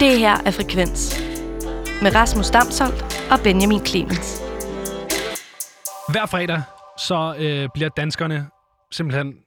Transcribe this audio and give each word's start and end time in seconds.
Det 0.00 0.18
her 0.18 0.34
er 0.46 0.50
Frekvens. 0.50 1.20
Med 2.02 2.14
Rasmus 2.14 2.50
Damsholdt 2.50 3.30
og 3.30 3.38
Benjamin 3.44 3.86
Clemens. 3.86 4.40
Hver 6.12 6.26
fredag 6.26 6.62
så 6.98 7.36
øh, 7.38 7.68
bliver 7.74 7.88
danskerne 7.88 8.48
simpelthen 8.90 9.38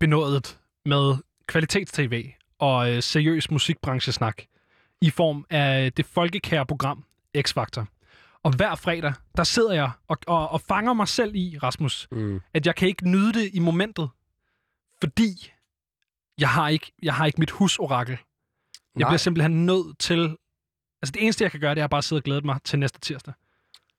benådet 0.00 0.58
med 0.86 1.14
kvalitetstv 1.46 2.24
og 2.58 2.90
øh, 2.92 3.02
seriøs 3.02 3.50
musikbranchesnak 3.50 4.42
i 5.00 5.10
form 5.10 5.46
af 5.50 5.92
det 5.92 6.06
folkekære 6.06 6.66
program 6.66 7.04
X-Factor. 7.38 7.84
Og 8.42 8.56
hver 8.56 8.74
fredag, 8.74 9.12
der 9.36 9.44
sidder 9.44 9.72
jeg 9.72 9.90
og, 10.08 10.18
og, 10.26 10.48
og 10.48 10.60
fanger 10.60 10.92
mig 10.92 11.08
selv 11.08 11.34
i, 11.34 11.58
Rasmus, 11.62 12.08
Mm. 12.10 12.40
at 12.54 12.66
jeg 12.66 12.74
kan 12.76 12.88
ikke 12.88 13.08
nyde 13.10 13.32
det 13.32 13.50
i 13.52 13.58
momentet, 13.58 14.08
fordi 15.00 15.52
jeg 16.38 16.48
har 16.48 16.68
ikke, 16.68 16.92
jeg 17.02 17.14
har 17.14 17.26
ikke 17.26 17.40
mit 17.40 17.50
husorakel. 17.50 18.18
Jeg 18.96 19.00
Nej. 19.00 19.10
bliver 19.10 19.18
simpelthen 19.18 19.66
nødt 19.66 19.98
til... 19.98 20.36
Altså 21.02 21.12
det 21.14 21.22
eneste, 21.22 21.44
jeg 21.44 21.50
kan 21.50 21.60
gøre, 21.60 21.74
det 21.74 21.82
er 21.82 21.86
bare 21.86 21.98
at 21.98 22.04
sidde 22.04 22.20
og 22.20 22.24
glæde 22.24 22.40
mig 22.46 22.56
til 22.64 22.78
næste 22.78 23.00
tirsdag, 23.00 23.34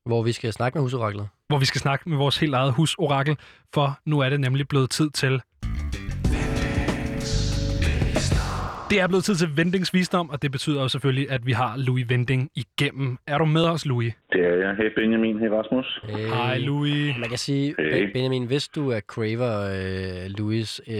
Hvor 0.05 0.23
vi 0.23 0.31
skal 0.31 0.53
snakke 0.53 0.77
med 0.77 0.83
husoraklet. 0.83 1.29
hvor 1.47 1.57
vi 1.59 1.65
skal 1.65 1.81
snakke 1.81 2.09
med 2.09 2.17
vores 2.17 2.37
helt 2.37 2.53
eget 2.53 2.73
husorakel, 2.73 3.37
for 3.73 3.99
nu 4.05 4.19
er 4.19 4.29
det 4.29 4.39
nemlig 4.39 4.67
blevet 4.67 4.89
tid 4.89 5.09
til... 5.09 5.41
Det 8.89 8.99
er 9.01 9.07
blevet 9.07 9.23
tid 9.23 9.35
til 9.35 9.57
Vendingsvisdom, 9.57 10.29
og 10.29 10.41
det 10.41 10.51
betyder 10.51 10.81
jo 10.81 10.87
selvfølgelig, 10.87 11.31
at 11.31 11.45
vi 11.45 11.51
har 11.51 11.77
Louis 11.77 12.09
Vending 12.09 12.49
igennem. 12.55 13.17
Er 13.27 13.37
du 13.37 13.45
med 13.45 13.63
os, 13.65 13.85
Louis? 13.85 14.13
Det 14.31 14.41
er 14.41 14.55
jeg. 14.55 14.75
Hey 14.75 14.93
Benjamin, 14.95 15.39
hey 15.39 15.47
Rasmus. 15.47 16.01
Hey. 16.03 16.27
Hej, 16.27 16.57
Louis. 16.57 17.15
Man 17.19 17.29
kan 17.29 17.37
sige, 17.37 17.75
hey. 17.79 18.11
Benjamin, 18.13 18.45
hvis 18.45 18.67
du 18.67 18.89
er 18.91 18.99
craver 18.99 19.61
øh, 19.61 20.29
Louis, 20.37 20.81
øh, 20.87 20.95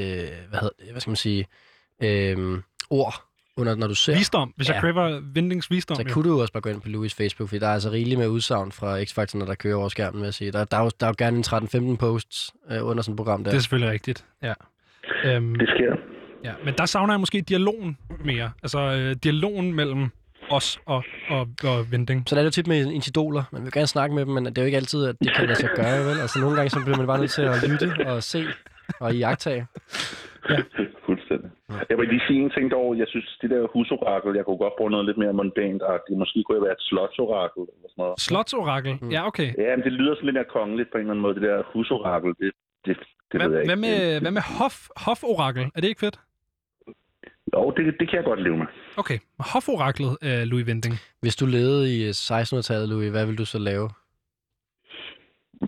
hvad, 0.50 0.59
hedder, 0.59 0.91
hvad 0.91 1.02
skal 1.02 1.09
man 1.12 1.16
sige, 1.16 1.45
øh, 2.03 2.38
ord, 2.89 3.14
under, 3.58 3.76
når 3.76 3.88
du 3.88 3.95
ser, 3.95 4.16
Visdom. 4.18 4.54
Hvis 4.55 4.68
jeg 4.68 4.76
Ja. 4.76 4.80
kræver 4.82 5.20
Vendings 5.34 5.72
visdom. 5.72 5.95
så 5.95 6.03
jo. 6.08 6.14
kunne 6.14 6.30
du 6.30 6.42
også 6.42 6.53
bare 6.53 6.61
gå 6.61 6.70
ind 6.70 6.81
på 6.81 6.89
Louis 6.89 7.14
Facebook, 7.14 7.50
fordi 7.50 7.59
der 7.59 7.67
er 7.67 7.73
altså 7.73 7.89
rigeligt 7.92 8.20
med 8.20 8.28
udsagn 8.28 8.72
fra 8.72 9.02
X-Factor, 9.02 9.38
når 9.38 9.45
der 9.45 9.56
kører 9.56 9.75
over 9.75 9.89
skærmen, 9.89 10.22
vil 10.22 10.25
jeg 10.28 10.34
sige. 10.34 10.52
Der, 10.52 10.64
der, 10.66 10.78
er, 10.78 10.84
jo, 10.84 10.92
der 11.00 11.06
er 11.06 11.09
jo 11.09 11.16
gerne 11.17 11.38
en 11.38 11.44
13-15 11.94 11.95
posts 11.95 12.52
øh, 12.72 12.86
under 12.86 13.03
sådan 13.03 13.14
et 13.14 13.17
program 13.17 13.44
der. 13.44 13.52
Det 13.52 13.58
er 13.58 13.61
selvfølgelig 13.61 13.92
rigtigt, 13.92 14.26
ja. 14.44 14.53
Øhm, 15.26 15.56
Det 15.56 15.70
sker. 15.70 15.95
ja. 16.44 16.53
Men 16.66 16.73
der 16.78 16.86
savner 16.86 17.14
jeg 17.14 17.20
måske 17.20 17.42
dialogen 17.42 17.98
mere. 18.26 18.52
Altså 18.64 18.80
øh, 18.80 19.16
dialogen 19.23 19.73
mellem 19.73 20.09
os 20.50 20.80
og, 20.86 21.03
og, 21.30 21.48
og 21.64 21.92
Vending. 21.92 22.23
Så 22.28 22.36
det 22.36 22.39
er 22.39 22.44
det 22.44 22.45
jo 22.45 22.61
tit 22.61 22.67
med 22.67 22.92
incidoler. 22.92 23.44
Man 23.52 23.64
vil 23.64 23.72
gerne 23.72 23.88
snakke 23.88 24.16
med 24.16 24.26
dem, 24.26 24.33
men 24.33 24.45
det 24.45 24.58
er 24.58 24.61
jo 24.61 24.66
ikke 24.66 24.76
altid, 24.78 25.06
at 25.06 25.16
det 25.20 25.36
kan 25.36 25.45
lade 25.48 25.59
sig 25.59 25.70
gøre, 25.76 26.06
vel? 26.06 26.20
Altså 26.20 26.39
nogle 26.39 26.56
gange 26.56 26.70
så 26.70 26.80
bliver 26.83 26.98
man 26.98 27.08
bare 27.08 27.20
nødt 27.20 27.31
til 27.31 27.42
at 27.42 27.70
lytte 27.70 28.08
og 28.08 28.23
se 28.23 28.45
og 29.00 29.16
iagtage. 29.16 29.67
Fuldstændig. 30.48 30.84
Jeg 31.90 31.98
vil 31.98 32.08
lige 32.14 32.23
sige 32.28 32.42
en 32.45 32.52
ting 32.56 32.72
dog. 32.72 32.98
Jeg 33.02 33.08
synes, 33.14 33.38
det 33.42 33.50
der 33.50 33.68
husorakel, 33.76 34.36
jeg 34.36 34.45
kunne 34.45 34.62
godt 34.66 34.76
bruge 34.78 34.92
noget 34.92 35.06
lidt 35.06 35.18
mere 35.18 35.34
mondant 35.34 35.82
-agtigt. 35.84 36.17
Måske 36.23 36.44
kunne 36.44 36.58
jeg 36.58 36.66
være 36.67 36.78
et 36.80 36.86
slotsorakel 36.90 37.62
eller 37.73 37.90
sådan 37.92 38.02
noget. 38.04 38.20
Slotsorakel. 38.28 38.94
Mm. 39.02 39.09
Ja, 39.16 39.22
okay. 39.28 39.50
Ja, 39.64 39.76
men 39.76 39.84
det 39.88 39.94
lyder 40.00 40.14
sådan 40.16 40.26
lidt 40.26 40.40
mere 40.40 40.52
kongeligt 40.58 40.90
på 40.92 40.98
en 40.98 41.02
eller 41.02 41.14
anden 41.14 41.26
måde, 41.26 41.36
det 41.36 41.44
der 41.50 41.58
husorakel. 41.73 42.30
Det, 42.42 42.52
det, 42.86 42.94
det 43.32 43.38
Hvad, 43.40 43.50
ved 43.50 43.58
jeg 43.58 43.66
hvad, 43.66 43.78
ikke. 43.78 43.88
med, 43.88 44.22
hvad 44.23 44.32
med 44.38 44.44
hof, 44.59 44.78
hoforakel? 45.08 45.66
Er 45.76 45.80
det 45.82 45.88
ikke 45.88 46.06
fedt? 46.08 46.17
Jo, 47.54 47.73
det, 47.78 47.84
det 48.00 48.10
kan 48.10 48.17
jeg 48.17 48.26
godt 48.26 48.42
leve 48.42 48.58
med. 48.58 48.66
Okay. 48.98 49.20
Hoforaklet, 49.54 50.14
øh, 50.28 50.42
Louis 50.52 50.67
Vending. 50.67 50.95
Hvis 51.22 51.36
du 51.36 51.45
levede 51.45 51.84
i 51.95 51.98
øh, 52.08 52.10
1600-tallet, 52.10 52.89
Louis, 52.89 53.12
hvad 53.12 53.26
vil 53.26 53.38
du 53.38 53.45
så 53.45 53.60
lave? 53.60 53.89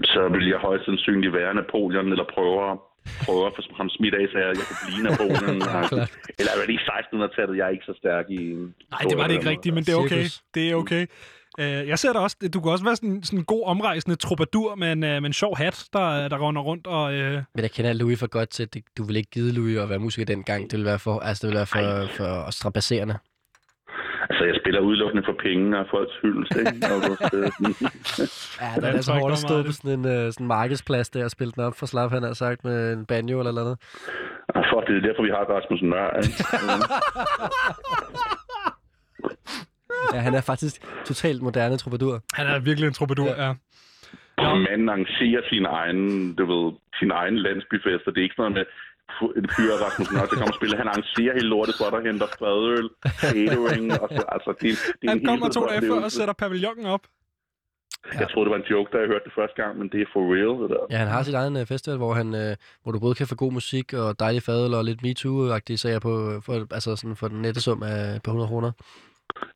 Så 0.04 0.30
vil 0.36 0.48
jeg 0.48 0.60
højst 0.60 0.86
sandsynligt 0.86 1.34
være 1.34 1.54
Napoleon, 1.54 2.08
eller 2.12 2.26
prøve 2.34 2.60
prøve 3.26 3.46
at 3.50 3.54
få 3.56 3.62
ham 3.82 3.90
smidt 3.98 4.16
af, 4.20 4.26
så 4.32 4.38
jeg, 4.44 4.48
jeg 4.60 4.66
kan 4.70 4.78
blive 4.86 5.02
klart. 5.70 5.92
eller 6.40 6.52
er 6.52 6.66
det 6.68 6.74
i 6.80 6.82
1600-tallet, 6.98 7.58
jeg 7.58 7.66
er 7.70 7.74
ikke 7.78 7.88
så 7.92 7.96
stærk 8.02 8.26
i... 8.30 8.42
Nej, 8.94 9.02
det 9.10 9.18
var 9.18 9.28
det 9.28 9.34
ikke 9.38 9.50
rigtigt, 9.50 9.76
men 9.76 9.84
det 9.84 9.94
er 9.94 10.00
okay. 10.06 10.26
Det 10.56 10.64
er 10.72 10.76
okay. 10.76 11.06
Øh, 11.60 11.88
jeg 11.88 12.00
ser 12.00 12.14
da 12.14 12.20
også, 12.20 12.38
du 12.54 12.62
kan 12.62 12.72
også 12.72 12.84
være 12.84 12.96
sådan, 12.96 13.24
sådan 13.24 13.40
en 13.40 13.46
god 13.46 13.64
omrejsende 13.66 14.16
troubadour 14.16 14.76
med 14.76 14.92
en, 14.92 15.04
øh, 15.04 15.22
med 15.22 15.26
en 15.30 15.34
sjov 15.34 15.58
hat, 15.58 15.86
der, 15.94 16.28
der 16.28 16.38
runder 16.38 16.62
rundt 16.62 16.88
og... 16.88 17.14
Øh, 17.14 17.44
Men 17.56 17.62
jeg 17.62 17.72
kender 17.72 17.94
Louis 17.94 18.20
for 18.20 18.28
godt 18.28 18.50
til, 18.50 18.64
at 18.64 18.74
det, 18.74 18.84
du 18.98 19.04
vil 19.04 19.16
ikke 19.16 19.30
give 19.32 19.52
Louis 19.52 19.78
at 19.78 19.90
være 19.90 20.00
musiker 20.00 20.26
dengang. 20.26 20.72
Det 20.72 20.78
vil 20.80 20.86
være 20.86 21.00
for, 21.00 21.20
altså 21.20 21.48
det 21.48 21.50
vil 21.52 21.58
være 21.58 21.66
for, 21.66 22.08
for 22.18 22.52
strapasserende. 22.52 23.18
Altså, 24.30 24.44
jeg 24.46 24.56
spiller 24.62 24.80
udelukkende 24.82 25.24
for 25.26 25.36
penge 25.46 25.80
og 25.80 25.86
folks 25.92 26.14
hyldest, 26.22 26.56
ikke? 26.60 26.72
Og, 26.94 27.00
øh, 27.38 27.50
Ja, 28.62 28.70
der 28.82 28.88
er 28.88 28.92
altså 29.00 29.14
hårdt 29.14 29.32
at 29.32 29.38
så 29.38 29.48
stå 29.48 29.64
på 29.64 29.72
sådan 29.72 30.00
en 30.00 30.06
uh, 30.06 30.34
sådan 30.34 30.48
markedsplads 30.48 31.10
der 31.10 31.24
og 31.24 31.32
spille 31.32 31.52
den 31.52 31.64
op 31.64 31.76
for 31.80 31.86
slap, 31.86 32.12
han 32.12 32.24
har 32.24 32.34
sagt, 32.34 32.64
med 32.64 32.94
en 32.94 33.06
banjo 33.06 33.40
eller 33.40 33.52
noget. 33.52 33.78
Ah, 34.56 34.64
Fuck, 34.72 34.88
det 34.88 34.96
er 34.98 35.02
derfor, 35.08 35.24
vi 35.24 35.30
har 35.30 35.44
Rasmus 35.56 35.82
Nør. 35.82 36.10
ikke? 36.24 36.44
Ja, 40.14 40.20
han 40.20 40.34
er 40.34 40.42
faktisk 40.42 40.76
totalt 41.06 41.42
moderne 41.42 41.78
troubadour. 41.78 42.16
han 42.34 42.48
er 42.48 42.60
virkelig 42.60 42.88
en 42.88 42.94
troubadour, 42.94 43.34
ja. 43.44 43.50
Og 44.38 44.58
manden 44.58 44.90
arrangerer 44.90 45.42
sin 45.50 45.66
egen, 45.66 46.34
du 46.36 46.44
ved, 46.52 46.74
sin 47.00 47.12
egen 47.12 47.38
landsbyfester. 47.46 48.12
Det 48.12 48.20
er 48.20 48.24
ikke 48.28 48.36
sådan 48.38 48.52
noget 48.52 48.58
med, 48.60 48.66
fu- 49.18 49.34
en 49.40 49.48
fyr 49.56 49.70
af 49.76 49.80
Rasmus 49.86 50.08
Nør, 50.14 50.26
der 50.32 50.36
kommer 50.40 50.54
og 50.56 50.60
spiller. 50.60 50.78
Han 50.78 50.88
arrangerer 50.88 51.34
hele 51.38 51.50
lortet 51.54 51.76
for 51.80 51.88
dig, 51.94 52.00
henter 52.08 52.28
fadøl, 52.42 52.88
catering, 53.22 53.86
og 54.02 54.08
så, 54.16 54.22
altså, 54.36 54.52
det, 54.62 54.70
det 55.00 55.06
er 55.08 55.10
Han 55.10 55.20
en 55.20 55.26
kommer 55.26 55.50
to 55.58 55.62
dage 55.72 55.82
før 55.82 56.00
og 56.10 56.12
sætter 56.12 56.34
pavillonen 56.44 56.86
op. 56.86 57.04
Jeg 58.20 58.30
troede, 58.30 58.46
det 58.48 58.52
var 58.56 58.62
en 58.64 58.70
joke, 58.74 58.90
da 58.94 58.98
jeg 58.98 59.08
hørte 59.08 59.26
det 59.26 59.34
første 59.40 59.62
gang, 59.64 59.78
men 59.80 59.90
det 59.90 60.02
er 60.02 60.06
for 60.14 60.22
real, 60.36 60.54
det 60.62 60.70
der. 60.70 60.84
Ja, 60.92 60.98
han 60.98 61.08
har 61.08 61.24
sit 61.24 61.34
egen 61.34 61.56
uh, 61.56 61.66
festival, 61.74 61.98
hvor, 61.98 62.14
han, 62.14 62.28
uh, 62.34 62.54
hvor 62.84 62.92
du 62.92 63.00
både 63.00 63.16
kan 63.16 63.28
få 63.28 63.36
god 63.36 63.52
musik 63.52 63.94
og 63.94 64.20
dejlig 64.20 64.44
fadøl 64.44 64.74
og 64.74 64.84
lidt 64.86 65.02
MeToo-agtige 65.06 65.78
sager 65.78 66.00
på, 66.00 66.42
for, 66.46 66.54
altså 66.78 66.96
sådan 66.96 67.16
for 67.16 67.28
den 67.28 67.42
nette 67.42 67.62
sum 67.62 67.84
af, 67.84 68.22
på 68.24 68.30
100 68.32 68.48
kroner. 68.48 68.72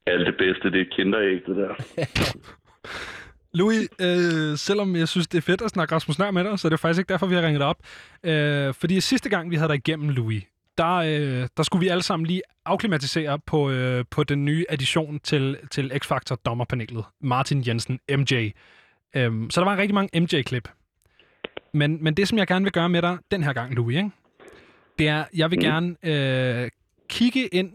Alt 0.07 0.27
det 0.27 0.35
bedste, 0.37 0.71
det 0.71 0.81
er 0.81 0.85
kinderæg, 0.95 1.41
det 1.47 1.55
der. 1.61 1.73
Louis, 3.53 3.87
øh, 3.99 4.57
selvom 4.57 4.95
jeg 4.95 5.07
synes, 5.07 5.27
det 5.27 5.37
er 5.37 5.41
fedt 5.41 5.61
at 5.61 5.69
snakke 5.69 5.95
Rasmus 5.95 6.19
Nør 6.19 6.31
med 6.31 6.43
dig, 6.43 6.59
så 6.59 6.67
er 6.67 6.69
det 6.69 6.79
faktisk 6.79 6.99
ikke 6.99 7.09
derfor, 7.09 7.25
vi 7.27 7.35
har 7.35 7.41
ringet 7.41 7.59
dig 7.59 7.67
op. 7.67 7.77
Øh, 8.23 8.73
fordi 8.73 8.99
sidste 9.01 9.29
gang, 9.29 9.51
vi 9.51 9.55
havde 9.55 9.67
dig 9.67 9.75
igennem, 9.75 10.09
Louis, 10.09 10.43
der, 10.77 10.95
øh, 10.95 11.47
der 11.57 11.63
skulle 11.63 11.79
vi 11.79 11.87
alle 11.87 12.03
sammen 12.03 12.25
lige 12.27 12.41
afklimatisere 12.65 13.39
på, 13.39 13.69
øh, 13.69 14.05
på 14.11 14.23
den 14.23 14.45
nye 14.45 14.65
addition 14.69 15.19
til, 15.19 15.57
til 15.71 15.91
X-Factor 16.05 16.35
dommerpanelet. 16.45 17.03
Martin 17.21 17.63
Jensen, 17.67 17.99
MJ. 18.17 18.51
Øhm, 19.15 19.49
så 19.49 19.61
der 19.61 19.65
var 19.65 19.77
rigtig 19.77 19.93
mange 19.95 20.19
MJ-klip. 20.21 20.69
Men, 21.73 22.03
men 22.03 22.13
det, 22.13 22.27
som 22.27 22.37
jeg 22.37 22.47
gerne 22.47 22.65
vil 22.65 22.71
gøre 22.71 22.89
med 22.89 23.01
dig 23.01 23.17
den 23.31 23.43
her 23.43 23.53
gang, 23.53 23.73
Louis, 23.73 23.97
ikke? 23.97 24.09
det 24.99 25.07
er, 25.07 25.25
jeg 25.35 25.51
vil 25.51 25.59
Mm. 25.59 25.63
gerne 25.63 25.95
øh, 26.63 26.69
kigge 27.09 27.47
ind 27.47 27.71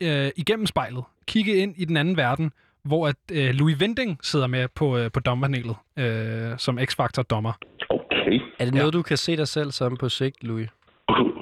øh, 0.00 0.30
igennem 0.36 0.66
spejlet, 0.66 1.04
kigge 1.26 1.54
ind 1.56 1.74
i 1.76 1.84
den 1.84 1.96
anden 1.96 2.16
verden, 2.16 2.52
hvor 2.88 3.08
at 3.08 3.16
øh, 3.32 3.50
Louis 3.54 3.80
Vending 3.80 4.18
sidder 4.22 4.46
med 4.46 4.68
på, 4.74 4.98
øh, 4.98 5.10
på 5.12 5.20
dommerpanelet 5.20 5.76
øh, 5.98 6.58
som 6.58 6.78
X-Factor-dommer. 6.78 7.52
Okay. 7.90 8.40
Er 8.58 8.64
det 8.64 8.74
Ja. 8.74 8.78
noget, 8.78 8.92
du 8.94 9.02
kan 9.02 9.16
se 9.16 9.36
dig 9.36 9.48
selv 9.48 9.70
som 9.70 9.96
på 9.96 10.08
sigt, 10.08 10.44
Louis? 10.44 10.68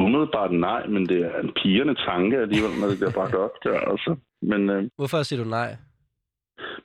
Umiddelbart 0.00 0.52
nej, 0.52 0.86
men 0.86 1.06
det 1.08 1.18
er 1.24 1.40
en 1.40 1.52
pigerne 1.62 1.94
tanke 1.94 2.36
alligevel, 2.38 2.70
når 2.80 2.86
det 2.88 2.98
bliver 2.98 3.12
bragt 3.12 3.34
op 3.34 3.50
der, 3.64 3.78
altså. 3.92 4.16
Men 4.42 4.70
øh, 4.70 4.84
Hvorfor 4.96 5.22
siger 5.22 5.42
du 5.44 5.48
nej? 5.50 5.76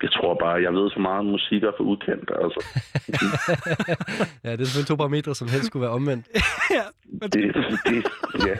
jeg 0.04 0.12
tror 0.12 0.38
bare, 0.44 0.62
jeg 0.62 0.74
ved 0.74 0.90
så 0.92 1.00
meget 1.00 1.20
om 1.20 1.26
musik 1.26 1.64
og 1.64 1.74
for 1.78 1.84
udkendt, 1.84 2.32
altså. 2.44 2.62
ja, 4.46 4.52
det 4.52 4.62
er 4.62 4.66
selvfølgelig 4.66 4.88
to 4.88 4.96
parametre, 4.96 5.36
som 5.36 5.48
helst 5.48 5.66
skulle 5.66 5.82
være 5.82 5.92
omvendt. 6.00 6.26
ja, 6.78 6.86
men 7.20 7.30
Det, 7.30 7.56
det, 7.86 8.04
ja. 8.48 8.56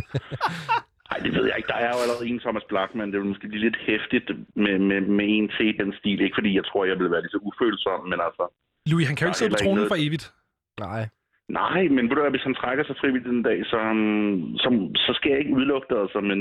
Ej, 1.12 1.18
det 1.24 1.32
ved 1.36 1.44
jeg 1.50 1.56
ikke. 1.56 1.70
Der 1.74 1.80
er 1.86 1.90
jo 1.94 2.00
allerede 2.04 2.26
en 2.30 2.40
Thomas 2.44 2.66
Blackman. 2.70 3.10
Det 3.12 3.18
vil 3.20 3.28
måske 3.32 3.48
blive 3.48 3.64
lidt 3.66 3.78
hæftigt 3.88 4.28
med, 4.64 4.78
med, 4.78 5.00
med 5.18 5.26
en 5.36 5.46
til 5.56 5.78
den 5.80 5.92
stil. 5.98 6.20
Ikke 6.20 6.38
fordi 6.38 6.50
jeg 6.58 6.64
tror, 6.66 6.84
jeg 6.84 6.98
vil 6.98 7.10
være 7.10 7.22
lige 7.22 7.34
så 7.36 7.40
ufølsom, 7.50 8.00
men 8.12 8.18
altså... 8.26 8.44
Louis, 8.90 9.06
han 9.08 9.16
kan 9.16 9.24
jo 9.24 9.28
ikke 9.30 9.38
sidde 9.42 9.54
på 9.54 9.62
tronen 9.64 9.76
noget- 9.80 9.92
for 9.92 9.98
evigt. 10.06 10.26
Nej. 10.86 11.02
Nej, 11.62 11.82
men 11.96 12.02
ved 12.08 12.14
du 12.16 12.22
hvad, 12.22 12.30
hvis 12.36 12.48
han 12.48 12.54
trækker 12.62 12.84
sig 12.84 12.96
frivilligt 13.00 13.34
en 13.36 13.42
dag, 13.50 13.58
så, 13.70 13.76
um, 13.90 14.56
så, 14.62 14.68
så 15.06 15.12
skal 15.16 15.30
jeg 15.30 15.38
ikke 15.40 15.54
udelukke 15.56 15.86
det, 15.90 15.98
altså, 16.04 16.20
men 16.20 16.40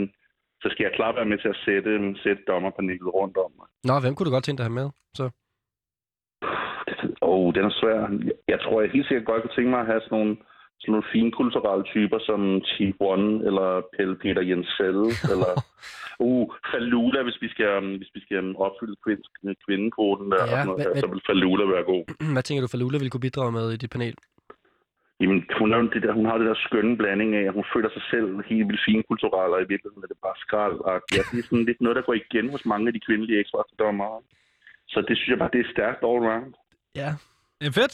så 0.62 0.68
skal 0.72 0.84
jeg 0.84 0.94
klart 0.96 1.16
være 1.16 1.26
med 1.32 1.38
til 1.38 1.48
at 1.56 1.62
sætte, 1.66 1.92
sætte 2.24 2.42
dommerpanelet 2.48 3.14
rundt 3.20 3.38
om 3.46 3.52
mig. 3.60 3.68
Nå, 3.90 3.94
hvem 4.04 4.14
kunne 4.16 4.28
du 4.28 4.36
godt 4.36 4.44
tænke 4.46 4.58
dig 4.60 4.66
at 4.66 4.72
have 4.72 4.80
med? 4.82 4.90
Så. 5.20 5.26
Åh, 7.22 7.40
oh, 7.40 7.54
den 7.56 7.64
er 7.70 7.74
svær. 7.82 8.00
Jeg, 8.30 8.36
jeg 8.54 8.60
tror, 8.62 8.82
jeg 8.82 8.92
helt 8.92 9.08
sikkert 9.08 9.26
godt 9.26 9.42
kunne 9.42 9.56
tænke 9.56 9.70
mig 9.72 9.80
at 9.82 9.90
have 9.92 10.02
sådan 10.02 10.18
nogle, 10.18 10.34
sådan 10.80 10.92
nogle 10.94 11.08
fine 11.16 11.32
kulturelle 11.40 11.86
typer 11.94 12.20
som 12.30 12.62
Chief 12.72 12.96
One, 13.00 13.28
eller 13.48 13.68
Pelle 13.96 14.16
Peter 14.24 14.42
Jensel, 14.52 15.00
eller 15.34 15.52
uh, 16.20 16.48
Falula, 16.72 17.20
hvis 17.28 17.38
vi 17.44 17.50
skal, 17.54 17.70
um, 17.78 17.90
hvis 18.00 18.12
vi 18.16 18.22
skal 18.26 18.38
um, 18.44 18.56
opfylde 18.66 18.96
kvind, 19.04 19.22
kvindekvoten 19.66 20.32
der, 20.32 20.42
Ja, 20.46 20.60
og 20.60 20.66
noget, 20.66 20.86
hvad- 20.86 21.02
så 21.02 21.08
vil 21.14 21.22
Falula 21.30 21.66
være 21.76 21.84
god. 21.94 22.04
Hvad 22.36 22.44
tænker 22.44 22.62
du, 22.62 22.68
Falula 22.74 22.98
ville 22.98 23.10
kunne 23.14 23.28
bidrage 23.28 23.52
med 23.52 23.66
i 23.72 23.78
dit 23.84 23.90
panel? 23.96 24.16
Jamen, 25.22 25.40
hun, 25.60 25.74
er, 25.74 25.78
jo 25.78 25.88
det 25.96 26.02
der, 26.04 26.14
hun 26.20 26.26
har 26.26 26.38
det 26.38 26.48
der 26.48 26.56
skønne 26.68 26.98
blanding 26.98 27.36
af, 27.36 27.44
at 27.50 27.54
hun 27.58 27.66
føler 27.74 27.90
sig 27.96 28.04
selv 28.12 28.28
helt 28.52 28.68
vildt 28.68 28.86
fin 28.88 29.04
kulturel, 29.10 29.52
og 29.56 29.60
i 29.62 29.70
virkeligheden 29.74 30.04
er 30.04 30.12
det 30.14 30.20
bare 30.28 30.38
skrald. 30.46 30.78
Og 30.90 30.96
ja, 31.16 31.22
det 31.32 31.38
er 31.40 31.48
sådan 31.50 31.66
lidt 31.70 31.82
noget, 31.82 31.96
der 31.96 32.02
går 32.08 32.14
igen 32.24 32.50
hos 32.54 32.66
mange 32.66 32.88
af 32.90 32.94
de 32.94 33.06
kvindelige 33.08 33.40
ekspertdommer. 33.40 34.10
Så 34.94 34.98
det 35.08 35.18
synes 35.18 35.30
jeg 35.34 35.40
bare, 35.44 35.50
det 35.54 35.62
er 35.66 35.70
stærkt 35.76 36.02
all 36.10 36.22
around. 36.26 36.54
Ja. 37.02 37.10
Ja, 37.62 37.68
fedt. 37.80 37.94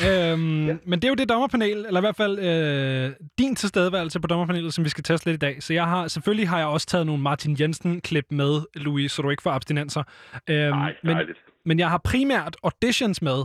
Øhm, 0.00 0.66
ja. 0.66 0.76
Men 0.84 0.98
det 0.98 1.04
er 1.04 1.08
jo 1.08 1.14
det 1.14 1.28
dommerpanel, 1.28 1.86
eller 1.86 2.00
i 2.00 2.02
hvert 2.02 2.16
fald 2.16 2.38
øh, 2.38 3.10
din 3.38 3.56
tilstedeværelse 3.56 4.20
på 4.20 4.26
dommerpanelet, 4.26 4.74
som 4.74 4.84
vi 4.84 4.88
skal 4.88 5.04
teste 5.04 5.26
lidt 5.30 5.34
i 5.42 5.46
dag. 5.46 5.62
Så 5.62 5.72
jeg 5.74 5.84
har, 5.86 6.08
selvfølgelig 6.08 6.48
har 6.48 6.58
jeg 6.58 6.66
også 6.66 6.86
taget 6.86 7.06
nogle 7.06 7.22
Martin 7.22 7.56
Jensen-klip 7.60 8.24
med, 8.30 8.60
Louis, 8.74 9.12
så 9.12 9.22
du 9.22 9.30
ikke 9.30 9.42
får 9.42 9.50
abstinenser. 9.50 10.02
Øhm, 10.50 10.70
Nej, 10.70 10.94
men, 11.02 11.16
dejligt. 11.16 11.38
men 11.64 11.78
jeg 11.78 11.90
har 11.90 11.98
primært 11.98 12.56
auditions 12.64 13.22
med, 13.22 13.44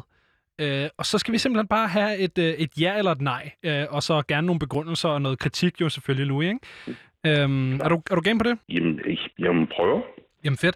øh, 0.61 0.89
og 0.97 1.05
så 1.05 1.17
skal 1.17 1.31
vi 1.31 1.37
simpelthen 1.37 1.67
bare 1.67 1.87
have 1.87 2.17
et, 2.17 2.37
øh, 2.37 2.45
et 2.53 2.69
ja 2.81 2.97
eller 2.97 3.11
et 3.11 3.21
nej, 3.21 3.51
øh, 3.63 3.85
og 3.89 4.03
så 4.03 4.21
gerne 4.27 4.47
nogle 4.47 4.59
begrundelser 4.59 5.09
og 5.09 5.21
noget 5.21 5.39
kritik 5.39 5.81
jo 5.81 5.89
selvfølgelig, 5.89 6.27
Louis. 6.27 6.47
Ikke? 6.47 7.41
Øhm, 7.43 7.73
er, 7.81 7.89
du, 7.89 8.01
er 8.11 8.15
du 8.15 8.21
game 8.21 8.39
på 8.39 8.43
det? 8.43 8.57
Jamen, 8.69 8.99
jeg- 9.07 9.17
jamen 9.39 9.67
prøv. 9.67 10.01
Jamen 10.43 10.57
fedt. 10.57 10.75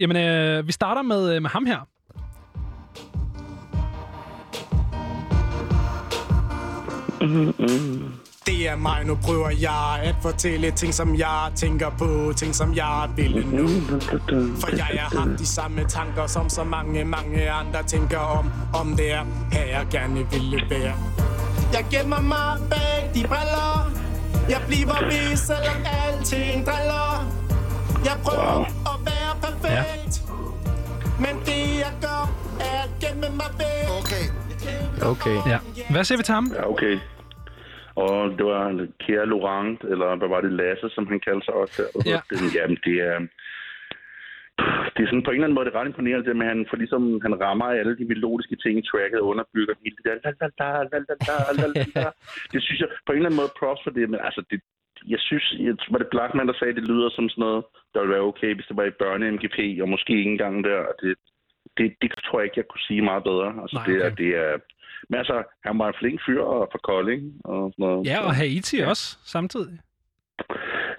Jamen, 0.00 0.16
øh, 0.16 0.66
vi 0.66 0.72
starter 0.72 1.02
med, 1.02 1.34
øh, 1.36 1.42
med 1.42 1.50
ham 1.50 1.66
her. 1.66 1.88
Det 8.46 8.68
er 8.68 8.76
mig, 8.76 9.04
nu 9.04 9.14
prøver 9.14 9.50
jeg 9.50 10.00
at 10.02 10.14
fortælle 10.22 10.70
ting, 10.70 10.94
som 10.94 11.14
jeg 11.18 11.50
tænker 11.56 11.90
på, 11.98 12.32
ting, 12.36 12.54
som 12.54 12.74
jeg 12.74 13.08
vil 13.16 13.46
nu. 13.46 13.68
For 14.60 14.76
jeg 14.76 14.84
har 14.84 15.18
haft 15.18 15.38
de 15.38 15.46
samme 15.46 15.84
tanker, 15.88 16.26
som 16.26 16.48
så 16.48 16.64
mange, 16.64 17.04
mange 17.04 17.50
andre 17.50 17.82
tænker 17.82 18.18
om, 18.18 18.50
om 18.74 18.96
det 18.96 19.12
er 19.12 19.24
her, 19.52 19.64
jeg 19.64 19.86
gerne 19.90 20.30
ville 20.30 20.62
være. 20.70 20.94
Jeg 21.72 21.84
gemmer 21.90 22.20
mig 22.20 22.58
bag 22.70 23.10
de 23.14 23.22
briller, 23.28 23.90
jeg 24.48 24.60
bliver 24.68 25.04
ved, 25.04 25.36
selvom 25.36 25.76
alting 26.06 26.66
driller. 26.66 27.26
Jeg 28.04 28.16
prøver 28.24 28.64
at 28.64 28.98
være 29.04 29.32
perfekt, 29.42 30.22
men 31.18 31.36
det 31.46 31.78
jeg 31.78 31.92
gør, 32.00 32.30
er 32.60 32.82
at 32.82 32.90
gemme 33.00 33.36
mig 33.36 33.50
væk. 33.58 33.98
Okay. 33.98 34.47
Okay. 35.12 35.36
Ja. 35.52 35.58
Hvad 35.92 36.04
siger 36.04 36.18
vi 36.18 36.24
til 36.26 36.34
ham? 36.38 36.46
Ja, 36.58 36.70
okay. 36.72 36.94
Og 38.04 38.14
det 38.38 38.44
var 38.52 38.86
Kære 39.04 39.26
Laurent, 39.32 39.80
eller 39.92 40.16
hvad 40.16 40.28
var 40.28 40.40
det, 40.40 40.52
Lasse, 40.52 40.88
som 40.96 41.06
han 41.06 41.20
kaldte 41.26 41.44
sig 41.44 41.54
også. 41.54 41.74
Der. 41.78 41.88
Ja. 42.12 42.20
Jamen, 42.56 42.78
det 42.84 42.96
er... 43.10 43.18
Det 44.94 45.00
er 45.02 45.08
sådan 45.10 45.26
på 45.26 45.30
en 45.30 45.36
eller 45.36 45.46
anden 45.46 45.58
måde 45.58 45.66
det 45.66 45.74
er 45.74 45.80
ret 45.80 45.90
imponerende, 45.92 46.26
det 46.28 46.36
med, 46.36 46.46
han, 46.52 46.66
for 46.70 46.76
ligesom, 46.82 47.02
han 47.26 47.34
rammer 47.44 47.66
alle 47.66 47.98
de 48.00 48.10
melodiske 48.12 48.56
ting 48.62 48.74
i 48.78 48.88
tracket 48.90 49.20
underbygger 49.30 49.74
hele 49.82 49.96
det 49.96 50.04
der. 50.06 50.14
Det 52.52 52.60
synes 52.62 52.80
jeg 52.80 52.88
på 53.06 53.12
en 53.12 53.18
eller 53.18 53.30
anden 53.30 53.40
måde 53.40 53.56
props 53.58 53.80
for 53.84 53.92
det, 53.96 54.10
men 54.10 54.20
altså, 54.26 54.42
det, 54.50 54.60
jeg 55.14 55.20
synes, 55.28 55.44
jeg, 55.66 55.74
var 55.92 55.98
det 55.98 56.12
Blackman, 56.14 56.48
der 56.48 56.56
sagde, 56.56 56.72
at 56.74 56.78
det 56.80 56.88
lyder 56.92 57.10
som 57.10 57.28
sådan 57.28 57.42
noget, 57.46 57.64
der 57.92 58.00
ville 58.00 58.14
være 58.14 58.28
okay, 58.30 58.54
hvis 58.54 58.68
det 58.68 58.76
var 58.76 58.86
i 58.88 58.98
børne-MGP, 59.02 59.58
og 59.82 59.88
måske 59.94 60.12
ikke 60.18 60.34
engang 60.36 60.64
der. 60.64 60.80
Det, 61.02 61.12
det, 61.78 61.86
det 62.02 62.10
tror 62.26 62.38
jeg 62.40 62.44
ikke, 62.46 62.58
jeg 62.62 62.68
kunne 62.70 62.86
sige 62.88 63.02
meget 63.10 63.22
bedre. 63.30 63.48
Altså, 63.62 63.76
Nej, 63.76 63.86
det, 63.86 63.94
er, 64.02 64.06
okay. 64.06 64.16
det 64.24 64.30
er, 64.44 64.52
men 65.10 65.18
altså, 65.22 65.36
han 65.66 65.78
var 65.78 65.88
en 65.88 65.94
flink 66.00 66.20
fyr 66.26 66.42
og 66.42 66.68
fra 66.72 66.78
Kolding 66.88 67.22
og 67.44 67.60
sådan 67.72 67.82
noget. 67.86 68.06
Ja, 68.06 68.18
og 68.26 68.34
Haiti 68.34 68.78
også 68.92 69.06
samtidig. 69.24 69.78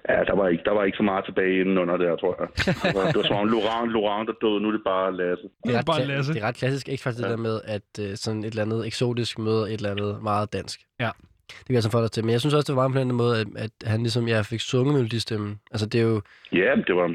Ja, 0.08 0.24
der 0.24 0.34
var, 0.36 0.48
ikke, 0.48 0.64
der 0.64 0.70
var 0.72 0.84
ikke 0.84 0.96
så 0.96 1.02
meget 1.02 1.24
tilbage 1.24 1.60
inden 1.60 1.78
under 1.78 1.96
der, 1.96 2.16
tror 2.16 2.36
jeg. 2.40 2.48
Det 2.56 2.94
var, 2.96 3.06
det 3.06 3.16
var 3.16 3.22
som 3.30 3.36
om 3.36 3.48
Laurent, 3.48 3.92
Laurent 3.92 4.28
der 4.28 4.34
døde, 4.48 4.60
nu 4.60 4.68
er 4.68 4.72
det 4.72 4.82
bare 4.84 5.16
Lasse. 5.16 5.44
Det 5.64 5.74
er, 5.74 5.78
ret, 5.78 5.86
bare 5.86 6.04
Lasse. 6.06 6.34
det 6.34 6.42
er 6.42 6.46
ret 6.46 6.56
klassisk 6.56 6.88
ikke 6.88 7.02
faktisk 7.02 7.22
det 7.22 7.28
Ja. 7.28 7.32
der 7.36 7.42
med, 7.48 7.60
at 7.64 7.88
øh, 8.00 8.16
sådan 8.16 8.40
et 8.40 8.46
eller 8.46 8.62
andet 8.62 8.86
eksotisk 8.86 9.38
møder 9.38 9.64
et 9.66 9.72
eller 9.72 9.90
andet 9.90 10.22
meget 10.22 10.52
dansk. 10.52 10.80
Ja. 11.00 11.10
Det 11.58 11.66
kan 11.66 11.74
jeg 11.74 11.82
så 11.82 11.90
få 11.90 12.02
dig 12.02 12.10
til. 12.10 12.24
Men 12.24 12.32
jeg 12.32 12.40
synes 12.40 12.54
også, 12.54 12.72
det 12.72 12.76
var 12.76 12.88
på 12.88 12.98
den 12.98 13.14
måde, 13.14 13.40
at, 13.40 13.46
at 13.64 13.70
han 13.92 14.00
ligesom, 14.00 14.28
jeg 14.28 14.46
fik 14.46 14.60
sunget 14.60 14.94
melodistemmen. 14.94 15.60
Altså 15.72 15.86
det 15.86 16.00
er 16.00 16.04
jo, 16.04 16.20
Ja, 16.52 16.70
det 16.86 16.94
var, 16.96 17.06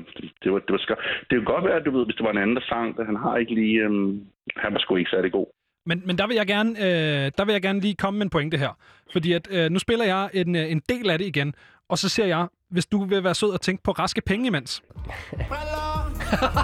det 0.44 0.50
var, 0.54 0.60
det 0.60 0.72
var 0.76 0.78
skørt. 0.78 0.98
Det 1.30 1.34
kan 1.38 1.44
godt 1.54 1.66
være, 1.66 1.76
at 1.80 1.86
du 1.86 1.92
ved, 1.98 2.06
hvis 2.06 2.16
det 2.16 2.24
var 2.26 2.32
en 2.32 2.38
anden, 2.44 2.56
der 2.56 2.62
sang 2.70 2.98
det. 2.98 3.06
Han 3.06 3.16
har 3.16 3.38
ikke 3.38 3.54
lige... 3.54 3.78
Øhm, 3.86 4.22
han 4.58 4.74
var 4.74 4.80
sgu 4.80 4.96
ikke 4.96 5.10
særlig 5.10 5.32
god. 5.32 5.48
Men, 5.86 6.02
men 6.06 6.18
der, 6.18 6.28
vil 6.28 6.36
jeg 6.36 6.48
gerne, 6.48 6.70
øh, 6.70 7.32
der 7.38 7.46
vil 7.46 7.54
jeg 7.54 7.62
gerne 7.62 7.80
lige 7.80 7.96
komme 7.96 8.18
med 8.18 8.26
en 8.26 8.30
pointe 8.30 8.58
her. 8.58 8.78
Fordi 9.14 9.34
at, 9.34 9.48
øh, 9.52 9.70
nu 9.72 9.80
spiller 9.80 10.06
jeg 10.06 10.30
en, 10.34 10.56
øh, 10.56 10.72
en 10.72 10.82
del 10.90 11.10
af 11.10 11.18
det 11.18 11.28
igen, 11.28 11.54
og 11.90 11.98
så 11.98 12.10
ser 12.10 12.26
jeg, 12.26 12.48
hvis 12.70 12.86
du 12.86 13.06
vil 13.06 13.24
være 13.24 13.36
sød 13.36 13.50
og 13.50 13.62
tænke 13.62 13.84
på 13.84 13.92
raske 13.92 14.22
penge 14.22 14.48
imens. 14.48 14.84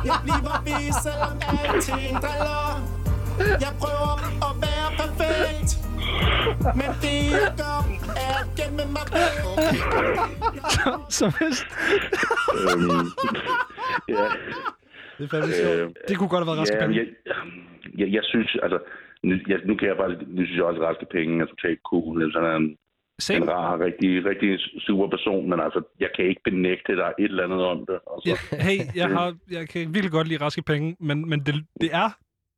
Jeg 0.09 0.17
bliver 0.24 0.63
ved, 0.67 0.94
selvom 1.03 1.38
alting 1.65 2.13
driller 2.24 2.62
Jeg 3.65 3.74
prøver 3.81 4.13
at 4.47 4.53
Men 6.79 6.89
det 7.03 7.15
gør, 7.62 7.79
er 8.27 8.39
gemme 8.57 8.83
mig 8.95 9.06
Så 11.18 11.25
hvis, 11.38 11.57
øhm, 12.59 13.07
ja, 14.09 14.25
det 15.18 15.23
er 15.25 15.29
fandme 15.31 15.53
sjovt. 15.53 15.79
øh, 15.79 15.89
det 16.07 16.18
kunne 16.18 16.29
godt 16.29 16.44
have 16.44 16.51
været 16.51 16.59
raske 16.59 16.75
ja, 16.75 16.81
penge. 16.81 16.97
jeg, 17.00 17.07
jeg, 17.97 18.07
jeg, 18.15 18.23
synes, 18.23 18.57
altså... 18.63 18.79
Nu, 19.23 19.35
jeg, 19.47 19.59
nu 19.65 19.75
kan 19.75 19.88
jeg 19.88 19.97
bare... 19.97 20.09
Nu 20.27 20.41
synes 20.45 20.57
jeg 20.57 20.63
også, 20.63 20.81
at 20.81 20.88
Raske 20.88 21.06
Penge 21.12 21.41
er 21.41 21.45
totalt 21.45 21.79
cool. 21.89 22.21
Er 22.21 22.56
en, 22.56 22.77
Same. 23.19 23.38
en 23.38 23.50
rar, 23.50 23.79
rigtig, 23.79 24.25
rigtig 24.25 24.59
super 24.88 25.07
person, 25.09 25.50
men 25.50 25.59
altså, 25.59 25.81
jeg 26.00 26.09
kan 26.15 26.25
ikke 26.25 26.41
benægte, 26.44 26.91
er 26.94 27.12
et 27.19 27.31
eller 27.31 27.44
andet 27.44 27.62
om 27.74 27.79
det. 27.89 28.00
Altså. 28.12 28.25
Ja, 28.51 28.63
hey, 28.67 28.79
jeg, 28.95 29.09
har, 29.09 29.35
jeg 29.51 29.69
kan 29.69 29.81
virkelig 29.94 30.12
godt 30.12 30.27
lide 30.27 30.41
raske 30.45 30.62
penge, 30.62 30.95
men, 31.00 31.29
men 31.29 31.39
det, 31.39 31.56
det 31.81 31.89
er... 31.94 32.09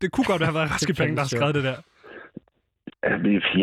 Det 0.02 0.12
kunne 0.12 0.26
godt 0.26 0.42
have 0.42 0.56
været 0.56 0.72
raske 0.72 0.94
penge, 0.94 1.16
der 1.16 1.22
har 1.22 1.28
skrevet 1.28 1.56
det 1.56 1.64
der. 1.64 1.76
Ja, 3.04 3.10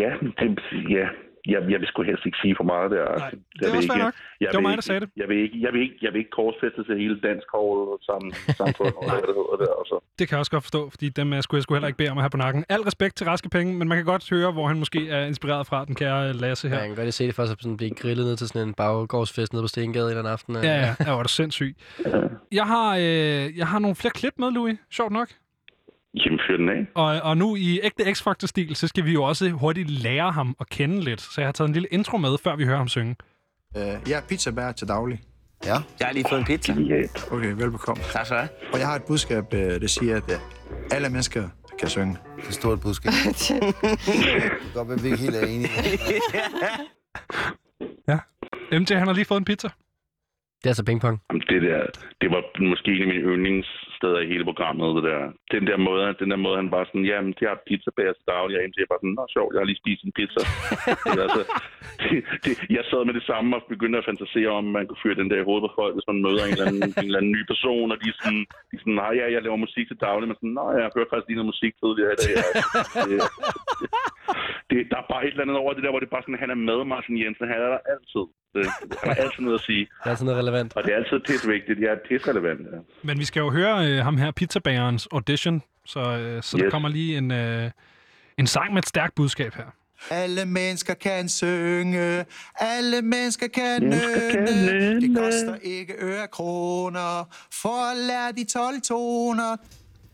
ja, 0.03 0.11
det, 0.41 0.59
ja. 0.99 1.07
Jeg, 1.47 1.61
jeg 1.73 1.79
vil 1.81 1.89
sgu 1.89 2.03
helst 2.03 2.27
ikke 2.27 2.39
sige 2.43 2.55
for 2.61 2.65
meget 2.73 2.91
der. 2.91 3.05
Nej, 3.05 3.13
Altså, 3.13 3.37
det 3.59 3.63
er 3.63 3.69
jeg 3.69 3.77
også 3.77 3.93
ikke- 3.93 4.05
nok. 4.05 4.15
Jeg 4.41 4.49
Det 4.49 4.55
var 4.57 4.61
mig, 4.61 4.71
ikke- 4.73 4.77
der 4.77 4.89
sagde 4.91 5.01
det. 5.01 5.09
Jeg 5.21 5.29
vil 5.29 5.39
ikke, 5.45 5.57
jeg 5.65 5.71
vil 5.75 5.81
ikke, 5.87 5.99
jeg 6.03 6.11
vil 6.13 6.19
ikke 6.19 6.31
korsfæste 6.41 6.81
til 6.89 6.95
hele 7.03 7.17
dansk 7.29 7.47
hold 7.55 8.03
sammen, 8.11 8.29
samfund, 8.63 8.93
og 9.01 9.03
hvad 9.11 9.21
det 9.29 9.35
hedder 9.39 9.57
der. 9.65 9.73
Altså. 9.81 9.97
Det 10.19 10.25
kan 10.29 10.33
jeg 10.37 10.41
også 10.45 10.51
godt 10.57 10.65
forstå, 10.69 10.83
fordi 10.95 11.09
dem 11.09 11.33
øh, 11.33 11.43
skulle 11.43 11.59
jeg 11.59 11.63
skulle 11.63 11.77
heller 11.79 11.91
ikke 11.93 12.01
bede 12.03 12.11
om 12.15 12.19
at 12.19 12.23
have 12.25 12.35
på 12.37 12.43
nakken. 12.47 12.65
Al 12.75 12.81
respekt 12.91 13.15
til 13.17 13.25
raske 13.33 13.49
penge, 13.57 13.71
men 13.79 13.89
man 13.89 13.97
kan 13.99 14.05
godt 14.13 14.25
høre, 14.35 14.51
hvor 14.57 14.67
han 14.71 14.79
måske 14.85 15.01
er 15.17 15.23
inspireret 15.33 15.67
fra, 15.67 15.79
den 15.85 15.95
kære 15.95 16.33
Lasse 16.33 16.69
Ja. 16.69 16.73
her. 16.75 16.81
Man 16.81 16.89
kan 16.91 16.97
godt 17.05 17.15
se 17.15 17.27
det 17.27 17.35
for 17.35 17.45
sig 17.47 17.57
sådan 17.61 17.77
blive 17.77 17.95
grillet 18.03 18.25
ned 18.29 18.37
til 18.37 18.47
sådan 18.49 18.69
en 18.69 18.75
baggårdsfest 18.75 19.53
nede 19.53 19.63
på 19.65 19.69
Stengade 19.75 20.05
en 20.05 20.09
eller 20.11 20.19
anden 20.23 20.33
aften. 20.33 20.53
Ja, 20.55 20.61
ja, 20.85 20.95
ja, 21.07 21.13
var 21.19 21.23
det 21.23 21.31
sindssygt. 21.41 21.77
Jeg 22.53 22.67
har, 22.75 22.89
øh, 22.97 23.59
jeg 23.61 23.67
har 23.73 23.79
nogle 23.79 23.97
flere 24.01 24.13
klip 24.21 24.35
med, 24.43 24.51
Louis. 24.53 24.77
Sjovt 24.99 25.13
nok. 25.13 25.29
Jamen, 26.15 26.41
fyr 26.49 26.57
den 26.57 26.69
af. 26.69 26.87
Og, 26.95 27.21
og 27.23 27.37
nu 27.37 27.57
i 27.57 27.81
ægte 27.83 28.15
X-Factor-stil, 28.15 28.77
så 28.77 28.89
skal 28.89 29.05
vi 29.05 29.13
jo 29.13 29.23
også 29.23 29.51
hurtigt 29.51 29.91
lære 29.91 30.33
ham 30.33 30.57
at 30.61 30.69
kende 30.69 31.01
lidt. 31.01 31.21
Så 31.21 31.35
jeg 31.41 31.47
har 31.47 31.53
taget 31.53 31.69
en 31.69 31.73
lille 31.75 31.89
intro 31.89 32.17
med, 32.19 32.37
før 32.45 32.57
vi 32.57 32.65
hører 32.65 32.77
ham 32.77 32.89
synge. 32.89 33.17
Øh, 33.77 33.83
jeg 33.83 34.17
er 34.17 34.23
pizzabær 34.29 34.73
til 34.73 34.89
daglig. 34.89 35.21
Ja. 35.65 35.77
Jeg 35.99 36.07
har 36.07 36.13
lige 36.13 36.25
fået 36.31 36.39
en 36.39 36.45
pizza. 36.47 36.73
Ja, 36.73 37.03
Okay, 37.33 37.53
velbekomme. 37.53 38.03
Tak 38.03 38.27
skal 38.27 38.37
du 38.37 38.41
have. 38.41 38.73
Og 38.73 38.79
jeg 38.79 38.87
har 38.87 38.97
et 38.97 39.05
budskab, 39.09 39.45
øh, 39.55 39.81
der 39.81 39.87
siger, 39.87 40.17
at 40.17 40.31
øh, 40.31 40.39
alle 40.93 41.09
mennesker 41.11 41.49
kan 41.79 41.89
synge. 41.89 42.17
Det 42.37 42.49
er 42.49 42.53
stort 42.53 42.81
budskab. 42.81 43.13
det 43.27 44.15
kan 44.25 44.51
godt 44.75 44.89
være, 44.89 44.99
at 44.99 45.05
vi 45.05 45.09
ikke 45.09 45.19
helt 45.19 45.37
er 45.37 45.47
enige. 45.47 45.71
MJ, 48.81 48.95
han 48.95 49.07
har 49.07 49.15
lige 49.15 49.25
fået 49.25 49.39
en 49.39 49.45
pizza. 49.45 49.69
Det 50.59 50.67
er 50.67 50.71
altså 50.71 50.85
pingpong. 50.85 51.17
Jamen, 51.31 51.43
det 51.51 51.63
der, 51.63 51.81
det 52.21 52.29
var 52.35 52.43
måske 52.71 52.91
en 53.03 53.11
af 53.33 53.39
mine 53.39 53.65
yndlingssteder 54.01 54.21
i 54.21 54.33
hele 54.33 54.45
programmet, 54.51 54.97
det 54.97 55.05
der. 55.11 55.21
Den 55.55 55.65
der 55.69 55.77
måde, 55.89 56.15
den 56.23 56.31
der 56.31 56.41
måde, 56.47 56.57
han 56.57 56.71
bare 56.71 56.87
sådan, 56.87 57.07
jamen, 57.11 57.35
jeg 57.41 57.51
har 57.53 57.61
pizzabager 57.69 58.13
til 58.15 58.27
daglig, 58.35 58.55
og 58.57 58.63
jeg 58.63 58.91
bare 58.93 59.03
sådan, 59.03 59.17
nå, 59.19 59.25
sjovt, 59.37 59.53
jeg 59.53 59.61
har 59.61 59.71
lige 59.71 59.83
spist 59.83 60.03
en 60.05 60.17
pizza. 60.19 60.41
det, 61.05 61.19
er 61.21 61.27
altså, 61.29 61.43
det, 62.03 62.19
det, 62.45 62.53
jeg 62.77 62.85
sad 62.91 63.03
med 63.09 63.15
det 63.19 63.25
samme 63.31 63.57
og 63.57 63.63
begyndte 63.75 63.99
at 64.01 64.09
fantasere 64.11 64.51
om, 64.59 64.65
man 64.77 64.87
kunne 64.87 65.03
fyre 65.03 65.21
den 65.21 65.31
der 65.31 65.39
i 65.41 65.47
hovedet 65.49 65.65
på 65.67 65.73
folk, 65.81 65.95
hvis 65.97 66.11
man 66.11 66.23
møder 66.27 66.43
en 66.45 66.53
eller 66.55 66.67
anden, 66.69 66.83
en 67.03 67.09
eller 67.09 67.21
anden 67.21 67.37
ny 67.37 67.43
person, 67.53 67.93
og 67.93 67.99
de 68.03 68.09
er 68.13 68.17
sådan, 68.21 68.45
de 68.69 68.75
er 68.77 68.83
sådan, 68.83 69.01
nej, 69.03 69.13
ja, 69.21 69.25
jeg 69.35 69.43
laver 69.43 69.65
musik 69.67 69.87
til 69.89 70.03
daglig, 70.09 70.27
men 70.29 70.37
sådan, 70.39 70.57
nej, 70.61 70.71
jeg 70.81 70.97
hørt 70.99 71.11
faktisk 71.11 71.29
lige 71.29 71.41
noget 71.41 71.53
musik 71.55 71.73
tidligere 71.83 72.13
i 72.17 72.19
dag. 72.23 72.33
Altså, 72.49 72.63
det, 73.09 73.19
det, 73.81 73.89
der 74.91 74.99
er 75.03 75.07
bare 75.13 75.23
et 75.27 75.31
eller 75.31 75.45
andet 75.45 75.57
over 75.57 75.73
det 75.75 75.83
der, 75.85 75.91
hvor 75.93 76.01
det 76.01 76.07
er 76.11 76.15
bare 76.17 76.25
sådan, 76.27 76.41
han 76.45 76.51
er 76.57 76.61
med, 76.71 76.79
Martin 76.95 77.15
Jensen, 77.23 77.45
han 77.53 77.59
er 77.67 77.71
der 77.75 77.83
altid. 77.95 78.25
Det, 78.55 78.63
han 79.03 79.09
har 79.13 79.19
altid 79.25 79.43
noget 79.47 79.59
at 79.61 79.65
sige. 79.71 79.83
Det 79.99 80.07
er 80.07 80.11
altså 80.15 80.25
noget 80.25 80.39
relevant. 80.43 80.71
Og 80.77 80.83
det 80.85 80.91
er 80.93 80.97
altid 80.97 81.21
pisse 81.29 81.47
vigtigt. 81.49 81.79
Ja, 81.87 81.93
pisse 82.09 82.31
relevant. 82.31 82.61
Ja. 82.73 82.79
Men 83.03 83.19
vi 83.19 83.25
skal 83.25 83.41
jo 83.41 83.51
høre 83.51 83.75
øh, 83.87 83.99
ham 84.07 84.17
her, 84.17 84.31
pizzabagerens 84.31 85.09
audition. 85.13 85.63
Så, 85.87 86.01
øh, 86.01 86.43
så 86.43 86.57
yes. 86.57 86.63
der 86.63 86.71
kommer 86.71 86.89
lige 86.89 87.19
en, 87.19 87.31
øh, 87.31 87.71
en 88.39 88.47
sang 88.47 88.73
med 88.75 88.83
et 88.83 88.89
stærkt 88.89 89.15
budskab 89.15 89.55
her. 89.55 89.69
Alle 90.11 90.45
mennesker 90.47 90.95
kan 90.95 91.29
synge, 91.29 92.25
alle 92.57 93.03
mennesker 93.03 93.47
kan 93.49 93.83
nynne. 93.83 95.01
Det 95.01 95.17
koster 95.17 95.57
ikke 95.63 95.95
øre 95.99 96.27
kroner, 96.33 97.37
for 97.63 97.91
at 97.91 97.97
lære 97.97 98.33
de 98.33 98.45
12 98.45 98.81
toner. 98.81 99.57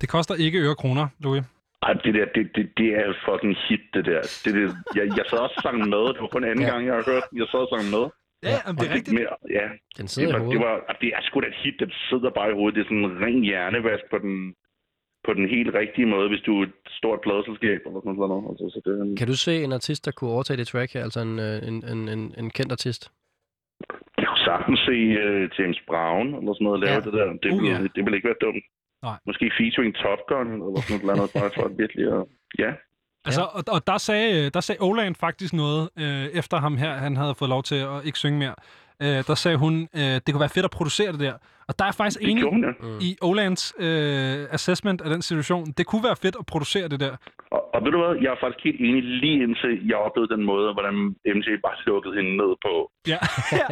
Det 0.01 0.09
koster 0.09 0.35
ikke 0.35 0.59
øre 0.59 0.75
kroner, 0.75 1.09
Louis. 1.19 1.43
Ej, 1.87 1.93
det 2.05 2.13
der, 2.19 2.27
det, 2.37 2.45
det, 2.57 2.65
det 2.79 2.89
er 2.99 3.05
et 3.13 3.19
fucking 3.29 3.55
hit, 3.69 3.85
det 3.95 4.05
der. 4.11 4.21
Det, 4.45 4.51
det, 4.57 4.63
jeg, 4.99 5.05
jeg 5.19 5.25
sad 5.31 5.39
også 5.47 5.55
og 5.61 5.63
sang 5.67 5.79
med. 5.95 6.03
Det 6.15 6.21
var 6.25 6.31
kun 6.37 6.45
anden 6.45 6.65
Ja. 6.67 6.71
gang, 6.73 6.81
jeg 6.89 6.95
har 6.99 7.05
hørt 7.13 7.25
den. 7.31 7.35
Jeg 7.41 7.47
sad 7.53 7.61
og 7.67 7.71
sang 7.75 7.87
med. 7.97 8.05
Ja, 8.49 8.57
jamen, 8.65 8.79
det 8.81 8.87
er 8.91 8.95
rigtigt. 8.99 9.15
Mere, 9.21 9.35
ja, 9.59 9.67
Den 9.97 10.07
det 10.07 10.11
sidder 10.11 10.29
i 10.29 10.33
var, 10.33 10.39
det, 10.39 10.47
hovedet. 10.47 10.63
var, 10.67 10.75
ah, 10.91 10.95
det 11.03 11.09
er 11.17 11.21
sgu 11.27 11.35
da 11.41 11.47
et 11.55 11.59
hit, 11.65 11.77
der 11.83 11.89
sidder 12.11 12.31
bare 12.39 12.49
i 12.51 12.55
hovedet. 12.59 12.75
Det 12.77 12.83
er 12.83 12.89
sådan 12.91 13.05
en 13.11 13.17
ren 13.25 13.41
hjernevask 13.51 14.05
på 14.13 14.19
den, 14.25 14.35
på 15.27 15.31
den 15.39 15.47
helt 15.55 15.71
rigtige 15.81 16.07
måde, 16.15 16.27
hvis 16.33 16.43
du 16.49 16.53
er 16.61 16.65
et 16.71 16.77
stort 17.01 17.21
pladeselskab 17.27 17.81
eller 17.89 18.01
sådan 18.05 18.19
noget. 18.33 18.45
Altså, 18.51 18.65
så 18.75 18.79
det, 18.87 19.19
Kan 19.21 19.27
du 19.33 19.37
se 19.47 19.55
en 19.67 19.73
artist, 19.81 20.01
der 20.07 20.13
kunne 20.17 20.31
overtage 20.37 20.57
det 20.61 20.67
track 20.73 20.91
her? 20.95 21.03
Altså 21.09 21.21
en, 21.29 21.35
øh, 21.47 21.57
en, 21.69 21.77
en, 21.93 22.01
en, 22.15 22.23
en 22.41 22.49
kendt 22.59 22.73
artist? 22.79 23.03
jeg 24.19 24.27
kunne 24.29 24.45
sagtens 24.51 24.81
se 24.91 24.97
uh, 25.25 25.43
James 25.59 25.81
Brown 25.91 26.27
eller 26.39 26.53
sådan 26.55 26.65
noget 26.69 26.81
lave 26.85 26.95
Ja. 26.99 27.01
det 27.07 27.13
der. 27.19 27.27
Det, 27.43 27.51
Uh, 27.53 27.59
ville, 27.63 27.77
ja. 27.77 27.83
det 27.95 28.01
ville 28.05 28.17
ikke 28.19 28.29
være 28.33 28.43
dumt. 28.47 28.65
Nej. 29.09 29.19
Måske 29.27 29.45
featuring 29.59 29.93
Top 30.03 30.21
Gun 30.31 30.47
eller 30.67 30.81
sådan 30.81 31.07
noget, 31.07 31.17
andet, 31.17 31.31
bare 31.41 31.51
for 31.57 31.63
at 31.69 31.73
virkelig 31.83 32.05
at, 32.17 32.25
ja. 32.65 32.71
Altså, 33.27 33.43
og, 33.57 33.63
og 33.69 33.87
der 33.87 33.99
sagde, 33.99 34.51
der 34.51 34.61
sagde 34.61 34.81
Oland 34.81 35.15
faktisk 35.15 35.53
noget, 35.53 35.89
øh, 35.99 36.25
efter 36.41 36.57
ham 36.57 36.77
her, 36.77 36.93
han 36.95 37.17
havde 37.17 37.35
fået 37.35 37.49
lov 37.49 37.63
til 37.63 37.75
at 37.75 37.99
ikke 38.05 38.19
synge 38.19 38.39
mere. 38.39 38.55
Øh, 39.03 39.25
der 39.27 39.35
sagde 39.35 39.57
hun, 39.57 39.89
øh, 39.95 40.01
det 40.01 40.29
kunne 40.33 40.41
være 40.41 40.49
fedt 40.49 40.65
at 40.65 40.71
producere 40.71 41.13
det 41.13 41.21
der. 41.21 41.35
Og 41.69 41.79
der 41.79 41.85
er 41.85 41.93
faktisk 41.93 42.21
Det 42.21 42.31
enig 42.31 42.43
gjorde 42.43 42.57
hun, 42.57 42.65
ja. 42.65 43.07
i 43.07 43.17
Olands 43.23 43.75
øh, 43.79 44.47
assessment 44.51 45.01
af 45.01 45.11
den 45.11 45.23
situation. 45.23 45.67
Det 45.67 45.87
kunne 45.87 46.05
være 46.05 46.17
fedt 46.17 46.37
at 46.39 46.47
producere 46.47 46.89
det 46.89 47.01
der. 47.01 47.17
Og, 47.51 47.66
og 47.77 47.81
ved 47.85 47.91
du 47.95 47.99
hvad, 48.03 48.15
jeg 48.25 48.31
er 48.35 48.41
faktisk 48.45 48.61
helt 48.69 48.81
enig 48.87 49.03
lige 49.23 49.39
indtil 49.47 49.73
jeg 49.91 49.99
oplevede 50.07 50.33
den 50.35 50.45
måde, 50.51 50.67
hvordan 50.77 50.97
MJ 51.39 51.49
bare 51.67 51.77
lukkede 51.91 52.15
hende 52.19 52.33
ned 52.43 52.53
på. 52.67 52.75
Ja. 53.13 53.19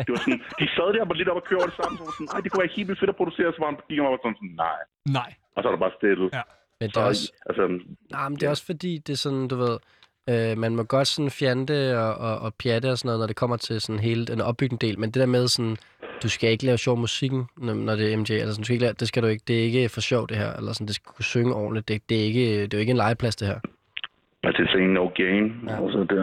Det 0.06 0.10
var 0.14 0.20
sådan, 0.24 0.42
de 0.60 0.66
sad 0.76 0.88
der 0.94 1.02
og 1.12 1.16
lidt 1.20 1.28
op 1.32 1.40
og 1.42 1.46
kørte 1.50 1.66
det 1.70 1.76
sammen, 1.80 1.94
så 1.98 2.02
var 2.06 2.14
sådan, 2.16 2.30
nej, 2.32 2.40
det 2.42 2.48
kunne 2.50 2.62
være 2.64 2.76
helt 2.76 2.88
vildt 2.88 3.00
fedt 3.00 3.14
at 3.14 3.20
producere, 3.20 3.48
så 3.54 3.58
var 3.62 3.68
han 3.70 3.78
gik 3.88 3.98
og 4.00 4.18
sådan, 4.22 4.50
nej. 4.64 4.80
Nej. 5.18 5.30
Og 5.54 5.58
så 5.62 5.66
er 5.68 5.72
der 5.74 5.82
bare 5.86 5.96
stille. 6.00 6.26
Ja. 6.38 6.44
Men 6.80 6.88
det 6.90 6.96
er 6.96 7.08
også, 7.12 7.26
Altså, 7.48 7.62
nej, 8.16 8.28
men 8.28 8.36
det 8.38 8.46
er 8.46 8.50
også 8.54 8.66
fordi, 8.72 8.92
det 9.06 9.12
er 9.12 9.22
sådan, 9.26 9.48
du 9.52 9.56
ved, 9.64 9.76
øh, 10.30 10.58
man 10.58 10.76
må 10.76 10.82
godt 10.82 11.08
sådan 11.08 11.30
fjante 11.30 11.98
og, 12.04 12.12
og, 12.26 12.34
og 12.38 12.54
pjatte 12.54 12.90
og 12.92 12.98
sådan 12.98 13.08
noget, 13.08 13.20
når 13.20 13.26
det 13.26 13.36
kommer 13.36 13.56
til 13.56 13.80
sådan 13.80 13.98
hele 14.08 14.26
den 14.26 14.40
opbyggende 14.40 14.86
del, 14.86 14.98
men 14.98 15.10
det 15.10 15.20
der 15.20 15.26
med 15.26 15.48
sådan, 15.48 15.76
du 16.22 16.28
skal 16.28 16.50
ikke 16.50 16.64
lave 16.64 16.78
sjov 16.78 16.98
musikken, 16.98 17.44
når, 17.56 17.74
når 17.74 17.96
det 17.96 18.12
er 18.12 18.16
MJ, 18.16 18.30
eller 18.30 18.52
sådan, 18.52 18.62
du 18.62 18.64
skal 18.64 18.74
ikke 18.74 18.84
lave, 18.84 18.94
det 19.00 19.08
skal 19.08 19.22
du 19.22 19.28
ikke, 19.28 19.44
det 19.48 19.60
er 19.60 19.64
ikke 19.64 19.88
for 19.88 20.00
sjov 20.00 20.28
det 20.28 20.36
her, 20.36 20.52
eller 20.56 20.72
sådan, 20.72 20.86
det 20.86 20.94
skal 20.94 21.12
kunne 21.12 21.24
synge 21.24 21.54
ordentligt, 21.54 21.88
det, 21.88 22.08
det, 22.08 22.20
er, 22.20 22.24
ikke, 22.24 22.62
det 22.62 22.74
er 22.74 22.78
jo 22.78 22.80
ikke 22.80 22.90
en 22.90 22.96
legeplads 22.96 23.36
det 23.36 23.48
her. 23.48 23.60
Altså, 24.46 24.62
det 24.62 24.68
er 24.68 24.72
saying 24.72 24.92
no 24.92 25.06
game. 25.22 25.46
Ja, 25.68 25.84
altså, 25.84 25.98
det, 26.10 26.18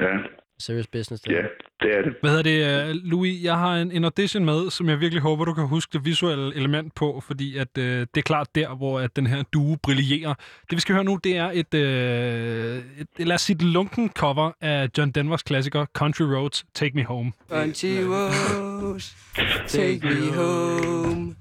ja, 0.00 0.14
Serious 0.62 0.86
business 0.86 1.22
det 1.22 1.32
ja, 1.32 1.42
her. 1.42 1.48
det 1.82 1.98
er 1.98 2.02
det. 2.02 2.14
Hvad 2.20 2.30
hedder 2.30 2.42
det, 2.42 2.88
øh, 2.88 2.94
Louis? 3.04 3.44
Jeg 3.44 3.58
har 3.58 3.76
en, 3.76 3.92
en 3.92 4.04
audition 4.04 4.44
med, 4.44 4.70
som 4.70 4.88
jeg 4.88 5.00
virkelig 5.00 5.22
håber, 5.22 5.44
du 5.44 5.54
kan 5.54 5.66
huske 5.66 5.92
det 5.92 6.04
visuelle 6.04 6.56
element 6.56 6.94
på, 6.94 7.22
fordi 7.26 7.56
at, 7.56 7.78
øh, 7.78 8.00
det 8.00 8.16
er 8.16 8.22
klart 8.22 8.54
der, 8.54 8.74
hvor 8.74 9.00
at 9.00 9.16
den 9.16 9.26
her 9.26 9.42
duo 9.42 9.76
brillerer. 9.82 10.34
Det, 10.70 10.76
vi 10.76 10.80
skal 10.80 10.94
høre 10.94 11.04
nu, 11.04 11.18
det 11.24 11.36
er 11.36 11.50
et, 11.54 11.74
øh, 11.74 12.82
et 13.18 13.26
lad 13.26 13.34
os 13.34 13.40
sige, 13.40 13.56
et 13.56 13.62
lunken 13.62 14.10
cover 14.10 14.50
af 14.60 14.88
John 14.98 15.10
Denvers 15.10 15.42
klassiker 15.42 15.86
Country 15.94 16.22
Roads, 16.22 16.64
Take 16.74 16.96
Me 16.96 17.04
Home. 17.04 17.32
Country 17.50 18.04
roads, 18.04 19.16
take 19.78 20.00
me 20.06 20.36
home 20.36 21.34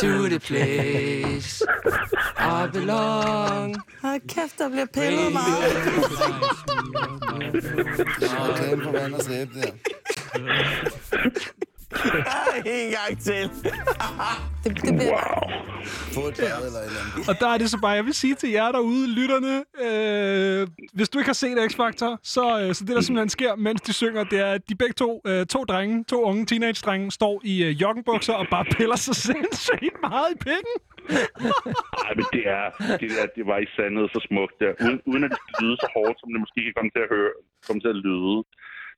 to 0.00 0.28
the 0.28 0.38
place 0.38 1.62
I 2.38 2.68
belong. 2.72 3.76
Hold 4.02 4.20
kæft, 4.28 4.58
der 4.58 4.68
bliver 4.68 4.86
pillet 4.86 5.32
meget. 5.32 5.72
Reklame 8.48 8.82
på 8.84 8.90
vand 8.90 9.14
og 9.14 9.22
sæbe 9.22 9.50
der. 9.60 9.70
en 12.76 12.90
gang 12.96 13.20
til. 13.20 13.42
det, 14.64 14.82
det 14.82 14.94
bliver... 14.98 15.12
Wow. 15.12 15.66
Få 16.14 16.28
et 16.28 16.36
bad 16.40 16.66
eller 16.66 16.80
et 16.80 16.86
eller 16.86 17.00
andet. 17.00 17.28
Og 17.30 17.34
der 17.40 17.48
er 17.54 17.58
det 17.58 17.70
så 17.70 17.78
bare, 17.80 17.90
jeg 17.90 18.04
vil 18.04 18.14
sige 18.14 18.34
til 18.34 18.50
jer 18.50 18.72
derude, 18.72 19.04
lytterne, 19.18 19.54
øh, 19.84 20.68
hvis 20.94 21.08
du 21.08 21.18
ikke 21.18 21.28
har 21.28 21.40
set 21.44 21.58
X-Factor, 21.70 22.10
så, 22.22 22.44
øh, 22.60 22.74
så 22.74 22.84
det 22.84 22.94
der 22.96 23.00
simpelthen 23.00 23.28
sker, 23.28 23.52
mens 23.56 23.80
de 23.80 23.92
synger, 23.92 24.24
det 24.24 24.38
er, 24.40 24.52
at 24.52 24.68
de 24.68 24.74
begge 24.74 24.94
to, 24.94 25.10
øh, 25.26 25.46
to 25.46 25.64
drenge, 25.64 26.04
to 26.04 26.22
unge 26.22 26.46
teenage-drenge, 26.46 27.10
står 27.10 27.40
i 27.44 27.64
øh, 27.64 27.80
joggenbukser 27.82 28.32
og 28.32 28.46
bare 28.50 28.64
piller 28.64 28.96
sig 28.96 29.16
sindssygt 29.30 29.96
meget 30.02 30.28
i 30.34 30.38
pikken. 30.48 30.76
Ej, 32.06 32.12
men 32.18 32.26
det 32.34 32.44
er, 32.58 32.66
det 33.00 33.08
der, 33.16 33.26
det 33.36 33.44
var 33.52 33.58
i 33.66 33.68
sandhed 33.76 34.06
så 34.14 34.20
smukt 34.28 34.54
der. 34.62 34.72
Uden, 34.84 35.00
uden 35.10 35.22
at 35.24 35.30
det 35.30 35.40
lyde 35.62 35.76
så 35.84 35.88
hårdt, 35.96 36.16
som 36.20 36.28
det 36.32 36.40
måske 36.44 36.60
kan 36.66 36.74
komme 36.78 36.90
til 36.94 37.02
at 37.06 37.10
høre, 37.16 37.30
komme 37.66 37.80
til 37.84 37.92
at 37.96 38.00
lyde. 38.08 38.38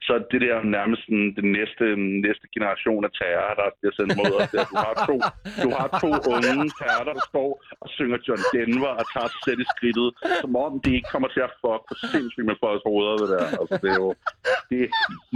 Så 0.07 0.11
er 0.19 0.23
det 0.33 0.41
der 0.47 0.57
nærmest 0.77 1.03
sådan, 1.07 1.29
den 1.41 1.49
næste, 1.59 1.85
næste 2.27 2.47
generation 2.55 3.03
af 3.09 3.13
terror, 3.21 3.53
der 3.61 3.67
bliver 3.79 3.95
sendt 3.99 4.13
mod 4.21 4.33
os. 4.39 4.49
Der. 4.55 4.65
Du 4.73 4.77
har 4.87 4.95
to, 5.09 5.17
du 5.65 5.71
har 5.79 5.89
to 6.03 6.11
unge 6.35 6.69
terror, 6.81 7.05
der 7.11 7.17
står 7.31 7.51
og 7.83 7.89
synger 7.97 8.19
John 8.27 8.43
Denver 8.55 8.93
og 9.01 9.05
tager 9.15 9.29
sig 9.35 9.41
selv 9.47 9.61
i 9.65 9.67
skridtet, 9.75 10.09
som 10.43 10.53
om 10.67 10.73
det 10.85 10.93
ikke 10.97 11.11
kommer 11.15 11.29
til 11.35 11.43
at 11.49 11.53
fuck 11.63 11.83
på 11.89 11.95
sindssygt 12.13 12.47
med 12.51 12.57
folks 12.63 12.85
hoveder, 12.89 13.17
det 13.23 13.29
der. 13.35 13.47
Altså, 13.61 13.75
det 13.83 13.89
er 13.95 14.01
jo, 14.05 14.11
det, 14.71 14.79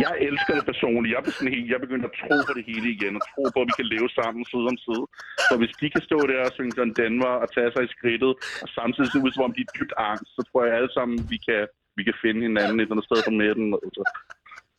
jeg 0.05 0.13
elsker 0.29 0.53
det 0.59 0.65
personligt. 0.73 1.13
Jeg, 1.15 1.21
sådan 1.39 1.55
helt, 1.57 1.69
jeg 1.73 1.81
begynder 1.85 2.07
at 2.11 2.17
tro 2.23 2.35
på 2.49 2.53
det 2.59 2.65
hele 2.71 2.87
igen, 2.97 3.15
og 3.19 3.23
tro 3.33 3.43
på, 3.55 3.59
at 3.63 3.69
vi 3.71 3.75
kan 3.81 3.89
leve 3.95 4.09
sammen 4.19 4.43
side 4.53 4.67
om 4.73 4.79
side. 4.87 5.05
Så 5.49 5.55
hvis 5.61 5.75
de 5.81 5.87
kan 5.95 6.03
stå 6.09 6.19
der 6.31 6.41
og 6.49 6.53
synge 6.57 6.77
John 6.77 6.93
Denver 7.01 7.33
og 7.43 7.49
tage 7.57 7.71
sig 7.73 7.83
i 7.85 7.95
skridtet, 7.97 8.33
og 8.63 8.69
samtidig 8.79 9.09
se 9.11 9.19
ud, 9.25 9.31
som 9.33 9.47
om 9.47 9.53
de 9.57 9.63
er 9.67 9.73
dybt 9.77 9.95
angst, 10.11 10.31
så 10.37 10.41
tror 10.49 10.61
jeg 10.65 10.73
alle 10.79 10.93
sammen, 10.97 11.17
vi 11.33 11.39
kan, 11.47 11.63
vi 11.99 12.03
kan 12.09 12.17
finde 12.25 12.41
hinanden 12.49 12.77
et 12.77 12.83
eller 12.83 12.95
andet 12.95 13.09
sted 13.09 13.19
på 13.29 13.35
midten. 13.43 13.69
Altså, 13.87 14.03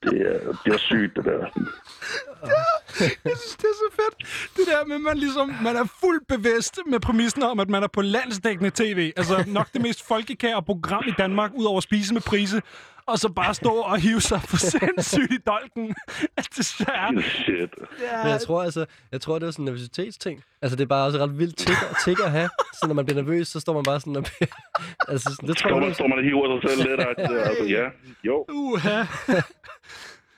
det, 0.04 0.22
er, 0.22 0.52
det 0.66 0.74
er 0.74 0.78
sygt, 0.78 1.16
det 1.16 1.26
der. 1.26 1.40
Jeg 3.00 3.38
synes, 3.38 3.56
det 3.56 3.64
er 3.74 3.78
så 3.84 3.90
fedt. 3.96 4.16
Det 4.58 4.68
der 4.68 4.86
med, 4.86 4.96
at 4.96 5.02
man 5.02 5.18
ligesom 5.18 5.54
man 5.64 5.76
er 5.76 5.86
fuldt 6.00 6.28
bevidst 6.28 6.80
med 6.88 7.00
præmissen 7.00 7.44
om, 7.44 7.60
at 7.60 7.70
man 7.70 7.84
er 7.84 7.88
på 7.88 8.02
landsdækkende 8.02 8.72
tv. 8.76 9.14
Altså 9.18 9.44
nok 9.48 9.68
det 9.74 9.82
mest 9.82 10.08
folkekære 10.08 10.64
program 10.64 11.04
i 11.08 11.12
Danmark, 11.18 11.52
ud 11.56 11.66
over 11.66 11.82
Spise 11.82 12.14
med 12.14 12.22
Prise. 12.22 12.62
Og 13.06 13.20
så 13.20 13.30
bare 13.30 13.54
stå 13.54 13.70
og 13.74 13.98
hive 14.00 14.22
sig 14.22 14.42
for 14.42 14.58
sindssygt 14.72 15.32
i 15.34 15.38
dolken. 15.48 15.96
At 16.38 16.48
det 16.58 16.66
så 16.66 16.86
er... 16.88 17.22
Shit. 17.22 17.70
Men 18.24 18.32
jeg 18.32 18.42
tror 18.42 18.64
altså, 18.64 18.86
jeg 19.12 19.22
tror, 19.22 19.40
det 19.40 19.48
er 19.48 19.52
sådan 19.52 19.64
en 19.64 19.66
nervøsitetsting. 19.66 20.44
Altså, 20.62 20.76
det 20.76 20.84
er 20.84 20.88
bare 20.88 21.06
også 21.06 21.18
ret 21.20 21.40
vildt 21.40 21.58
tik, 21.58 21.76
tik 22.06 22.18
at 22.26 22.32
have. 22.32 22.50
Så 22.74 22.88
når 22.88 22.94
man 22.94 23.06
bliver 23.06 23.22
nervøs, 23.22 23.48
så 23.48 23.60
står 23.60 23.74
man 23.74 23.84
bare 23.84 24.00
sådan 24.00 24.16
og... 24.16 24.26
altså, 25.12 25.30
sådan- 25.36 25.50
det 25.50 25.58
tror 25.58 25.70
jeg, 25.70 25.80
man, 25.82 25.94
står 25.94 26.08
man 26.08 26.18
og 26.18 26.24
hiver 26.24 26.62
sig 26.62 26.70
selv 26.78 26.90
lidt 26.90 27.00
der. 27.00 27.06
Altså, 27.18 27.64
ja, 27.64 27.86
jo, 28.24 28.46
Uha. 28.50 29.04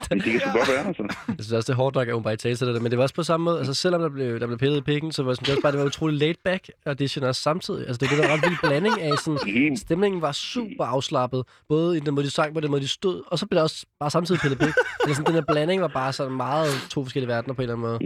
Men 0.09 0.19
det 0.19 0.31
kan 0.31 0.39
sgu 0.39 0.49
godt 0.59 0.69
være, 0.75 0.85
altså. 0.87 1.03
Jeg 1.37 1.43
synes 1.43 1.53
også, 1.57 1.67
det 1.71 1.73
er 1.77 1.81
hårdt 1.83 1.95
nok, 1.95 2.07
at 2.07 2.13
hun 2.13 2.23
bare 2.23 2.33
i 2.33 2.37
tale 2.37 2.73
det. 2.73 2.81
Men 2.81 2.89
det 2.91 2.97
var 2.97 3.05
også 3.07 3.15
på 3.21 3.23
samme 3.23 3.43
måde. 3.43 3.57
Altså, 3.57 3.73
selvom 3.73 4.01
der 4.01 4.09
blev, 4.09 4.39
der 4.39 4.47
blev 4.47 4.59
pillet 4.63 4.77
i 4.77 4.85
pikken, 4.91 5.11
så 5.11 5.23
var 5.23 5.33
det, 5.33 5.39
også 5.39 5.61
bare 5.61 5.71
det 5.71 5.79
var 5.79 5.85
utrolig 5.85 6.17
laid 6.19 6.39
back 6.43 6.63
audition 6.85 7.23
også 7.23 7.41
samtidig. 7.41 7.81
Altså, 7.87 7.99
det 8.01 8.07
var 8.11 8.23
en 8.23 8.31
ret 8.33 8.43
vild 8.47 8.59
blanding 8.65 8.95
af 9.07 9.13
sådan... 9.25 9.77
Stemningen 9.85 10.21
var 10.21 10.31
super 10.31 10.85
afslappet. 10.95 11.41
Både 11.69 11.97
i 11.97 11.99
den 11.99 12.13
måde, 12.15 12.25
de 12.25 12.31
sang 12.31 12.53
på, 12.53 12.59
den 12.59 12.71
måde, 12.71 12.81
de 12.81 12.87
stod. 12.87 13.17
Og 13.31 13.35
så 13.39 13.47
blev 13.47 13.57
der 13.57 13.63
også 13.63 13.85
bare 13.99 14.11
samtidig 14.17 14.39
pillet 14.41 14.59
pik. 14.59 14.75
Altså, 15.03 15.13
sådan, 15.15 15.27
den 15.29 15.35
her 15.39 15.45
blanding 15.51 15.81
var 15.81 15.91
bare 16.01 16.11
sådan 16.13 16.37
meget 16.47 16.69
to 16.93 17.03
forskellige 17.05 17.31
verdener 17.33 17.53
på 17.53 17.61
en 17.61 17.63
eller 17.63 17.75
anden 17.75 17.87
måde. 17.89 17.99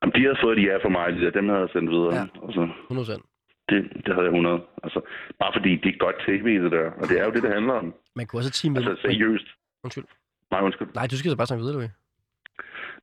Jamen, 0.00 0.12
de 0.16 0.20
havde 0.26 0.38
fået 0.44 0.56
de 0.58 0.62
ja 0.70 0.76
for 0.84 0.92
mig, 0.98 1.06
de 1.12 1.20
der. 1.24 1.30
Dem 1.38 1.48
havde 1.48 1.62
jeg 1.64 1.70
sendt 1.74 1.90
videre. 1.94 2.14
Ja. 2.18 2.24
Altså, 2.46 2.62
100 2.90 3.22
det, 3.70 3.80
det 4.04 4.10
havde 4.14 4.26
jeg 4.28 4.34
100. 4.34 4.60
Altså, 4.84 5.00
bare 5.40 5.52
fordi 5.56 5.70
det 5.82 5.90
er 5.94 5.98
godt 6.06 6.18
tv, 6.26 6.46
det 6.64 6.72
der. 6.78 6.86
Og 7.00 7.04
det 7.08 7.16
er 7.20 7.24
jo 7.26 7.32
det, 7.34 7.42
det 7.46 7.52
handler 7.58 7.74
om. 7.82 7.94
Man 8.18 8.26
kunne 8.26 8.40
også 8.40 8.50
teamet... 8.50 8.78
Altså, 8.78 8.94
seriøst. 9.02 9.48
Undskyld. 9.84 10.04
Nej, 10.52 10.60
undskyld. 10.66 10.88
Nej, 10.94 11.06
du 11.10 11.16
skal 11.16 11.30
så 11.30 11.36
bare 11.36 11.46
snakke 11.46 11.64
videre, 11.64 11.76
Louis. 11.76 11.90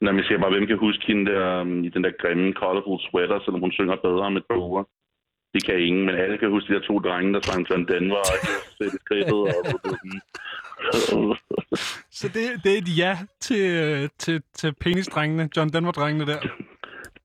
Nå, 0.01 0.11
men 0.11 0.17
jeg 0.19 0.25
siger 0.25 0.39
bare, 0.39 0.53
hvem 0.55 0.67
kan 0.67 0.77
huske 0.77 1.03
hende 1.07 1.31
der, 1.31 1.61
um, 1.61 1.83
i 1.87 1.89
den 1.89 2.03
der 2.03 2.11
grimme 2.21 2.53
colorful 2.53 2.99
sweater, 3.07 3.39
selvom 3.39 3.61
hun 3.61 3.71
synger 3.71 3.95
bedre 3.95 4.25
om 4.29 4.37
et 4.37 4.45
par 4.49 4.59
uger? 4.67 4.83
Det 5.53 5.65
kan 5.65 5.79
ingen, 5.79 6.05
men 6.05 6.15
alle 6.15 6.37
kan 6.37 6.49
huske 6.49 6.73
de 6.73 6.79
der 6.79 6.85
to 6.87 6.99
drenge, 6.99 7.33
der 7.33 7.41
sang 7.41 7.69
John 7.69 7.87
Denver 7.87 8.15
og 8.15 8.25
sætte 8.77 8.97
i 8.97 8.99
skridtet. 9.05 9.33
Og 9.33 9.47
så 12.11 12.27
det 12.27 12.33
det, 12.35 12.63
det 12.63 12.73
er 12.73 12.77
et 12.77 12.97
ja 12.97 13.17
til, 13.39 13.63
øh, 13.83 14.09
til, 14.17 14.41
til 14.53 14.73
penisdrengene, 14.81 15.49
John 15.57 15.69
Denver-drengene 15.69 16.25
der. 16.31 16.39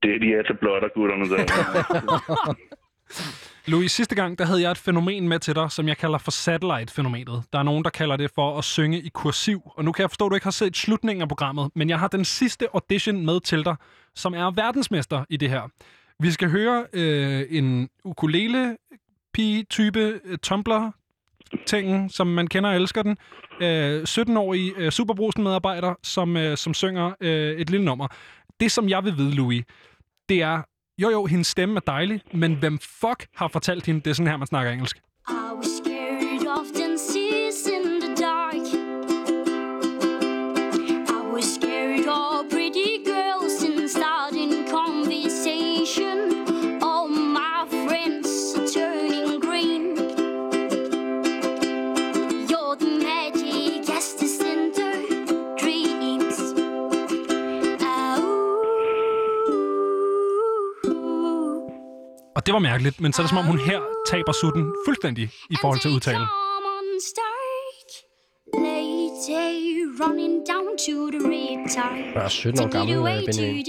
det 0.03 0.15
er 0.15 0.19
de 0.19 0.33
er 0.33 0.43
til 0.43 0.57
blottergutterne 0.61 1.25
der. 1.29 1.45
Louis, 3.67 3.91
sidste 3.91 4.15
gang, 4.15 4.39
der 4.39 4.45
havde 4.45 4.61
jeg 4.61 4.71
et 4.71 4.77
fænomen 4.77 5.27
med 5.27 5.39
til 5.39 5.55
dig, 5.55 5.71
som 5.71 5.87
jeg 5.87 5.97
kalder 5.97 6.17
for 6.17 6.31
satellite-fænomenet. 6.31 7.43
Der 7.53 7.59
er 7.59 7.63
nogen, 7.63 7.83
der 7.83 7.89
kalder 7.89 8.17
det 8.17 8.31
for 8.35 8.57
at 8.57 8.63
synge 8.63 9.01
i 9.01 9.09
kursiv. 9.09 9.61
Og 9.65 9.85
nu 9.85 9.91
kan 9.91 10.01
jeg 10.01 10.09
forstå, 10.09 10.25
at 10.25 10.29
du 10.29 10.35
ikke 10.35 10.45
har 10.45 10.51
set 10.51 10.77
slutningen 10.77 11.21
af 11.21 11.27
programmet, 11.27 11.71
men 11.75 11.89
jeg 11.89 11.99
har 11.99 12.07
den 12.07 12.25
sidste 12.25 12.67
audition 12.73 13.25
med 13.25 13.39
til 13.39 13.65
dig, 13.65 13.75
som 14.15 14.33
er 14.33 14.51
verdensmester 14.51 15.25
i 15.29 15.37
det 15.37 15.49
her. 15.49 15.61
Vi 16.19 16.31
skal 16.31 16.49
høre 16.49 16.85
øh, 16.93 17.45
en 17.49 17.89
ukulele 18.03 18.77
pige-type 19.33 20.19
øh, 20.25 20.37
tumbler 20.37 20.91
tingen, 21.65 22.09
som 22.09 22.27
man 22.27 22.47
kender 22.47 22.69
og 22.69 22.75
elsker 22.75 23.03
den. 23.03 23.17
Øh, 23.61 24.03
17-årig 24.09 24.73
øh, 24.77 24.91
Superbrusen-medarbejder, 24.91 25.93
som, 26.03 26.37
øh, 26.37 26.57
som 26.57 26.73
synger 26.73 27.11
øh, 27.21 27.59
et 27.59 27.69
lille 27.69 27.85
nummer. 27.85 28.07
Det, 28.59 28.71
som 28.71 28.89
jeg 28.89 29.03
vil 29.03 29.17
vide, 29.17 29.35
Louis, 29.35 29.63
det 30.29 30.41
er, 30.41 30.61
jo 30.97 31.09
jo, 31.09 31.25
hendes 31.25 31.47
stemme 31.47 31.75
er 31.75 31.79
dejlig, 31.79 32.21
men 32.33 32.55
hvem 32.55 32.79
fuck 32.79 33.27
har 33.35 33.47
fortalt 33.47 33.85
hende, 33.85 34.01
det 34.01 34.09
er 34.09 34.13
sådan 34.13 34.27
her, 34.27 34.37
man 34.37 34.47
snakker 34.47 34.71
engelsk? 34.71 34.97
Og 62.35 62.45
det 62.45 62.53
var 62.53 62.59
mærkeligt, 62.59 63.01
men 63.01 63.13
så 63.13 63.21
er 63.21 63.23
det 63.23 63.29
som 63.29 63.37
om, 63.37 63.45
hun 63.45 63.59
her 63.59 63.79
taber 64.07 64.31
sutten 64.31 64.73
fuldstændig 64.87 65.29
i 65.49 65.55
forhold 65.61 65.79
til 65.79 65.91
udtale. 65.91 66.25
Jeg 72.15 72.25
er 72.25 72.27
17 72.29 72.59
år 72.63 72.69
gammel, 72.69 73.25
Benjamin. 73.25 73.65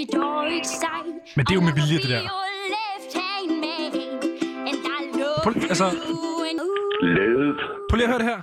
Men 1.36 1.46
det 1.46 1.50
er 1.50 1.54
jo 1.54 1.60
med 1.60 1.72
vilje, 1.72 1.98
det 2.02 2.10
der. 2.10 2.22
Prøv, 5.44 5.52
altså, 5.68 5.84
Ladet. 7.02 7.56
Prøv 7.90 7.96
lige 7.96 8.06
at 8.06 8.10
høre 8.10 8.18
det 8.18 8.26
her. 8.26 8.40